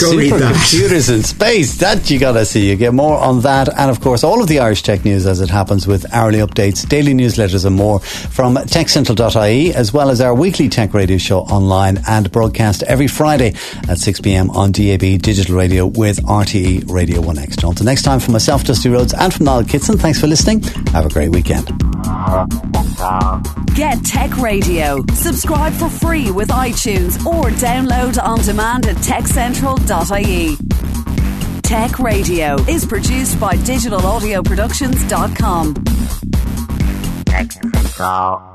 Go 0.00 0.16
read 0.16 0.32
that. 0.32 0.54
Supercomputers 0.54 1.14
in 1.14 1.22
space. 1.22 1.78
That 1.78 2.10
you 2.10 2.18
gotta 2.18 2.44
see. 2.44 2.68
You 2.68 2.76
get 2.76 2.94
more 2.94 3.18
on 3.18 3.42
that, 3.42 3.68
and 3.78 3.90
of 3.90 4.00
course, 4.00 4.24
all 4.24 4.40
of 4.42 4.48
the 4.48 4.58
Irish 4.58 4.82
tech 4.82 5.04
news 5.04 5.26
as 5.26 5.40
it 5.40 5.50
happens 5.50 5.86
with 5.86 6.06
hourly 6.12 6.38
updates, 6.38 6.88
daily 6.88 7.12
newsletters, 7.14 7.64
and 7.64 7.76
more 7.76 8.00
from 8.00 8.56
TechCentral.ie, 8.56 9.74
as 9.74 9.92
well 9.92 10.10
as 10.10 10.20
our 10.20 10.34
weekly 10.34 10.68
tech 10.68 10.94
radio 10.94 11.18
show 11.18 11.40
online 11.40 11.98
and 12.08 12.32
broadcast 12.32 12.82
every 12.84 13.06
Friday 13.06 13.54
at 13.88 13.98
6 13.98 14.20
p.m. 14.20 14.50
on 14.50 14.72
DAB 14.72 15.20
digital 15.20 15.56
radio 15.56 15.86
with 15.86 16.22
RTE 16.24 16.90
Radio 16.90 17.20
1 17.20 17.38
Extra. 17.38 17.68
Until 17.68 17.86
next 17.86 18.02
time, 18.02 18.20
from 18.20 18.32
myself, 18.32 18.64
Dusty 18.64 18.88
Rhodes, 18.88 19.12
and 19.14 19.32
from 19.32 19.44
Niall 19.46 19.64
Kitson, 19.64 19.98
thanks 19.98 20.20
for 20.20 20.26
listening. 20.26 20.62
Have 20.92 21.06
a 21.06 21.10
great 21.10 21.30
weekend. 21.30 21.66
Get 23.74 24.04
Tech 24.04 24.36
Radio. 24.38 25.04
Subscribe 25.14 25.72
for 25.72 25.88
free 25.88 26.30
with 26.30 26.48
iTunes 26.48 27.24
or 27.26 27.50
download 27.50 28.22
on 28.22 28.40
demand 28.40 28.86
at 28.86 28.96
techcentral.ie. 29.76 30.56
Tech 31.62 31.98
Radio 31.98 32.56
is 32.68 32.84
produced 32.84 33.40
by 33.40 33.54
digitalaudioproductions.com. 33.54 35.74
Tech 37.24 37.52
Central. 37.52 38.53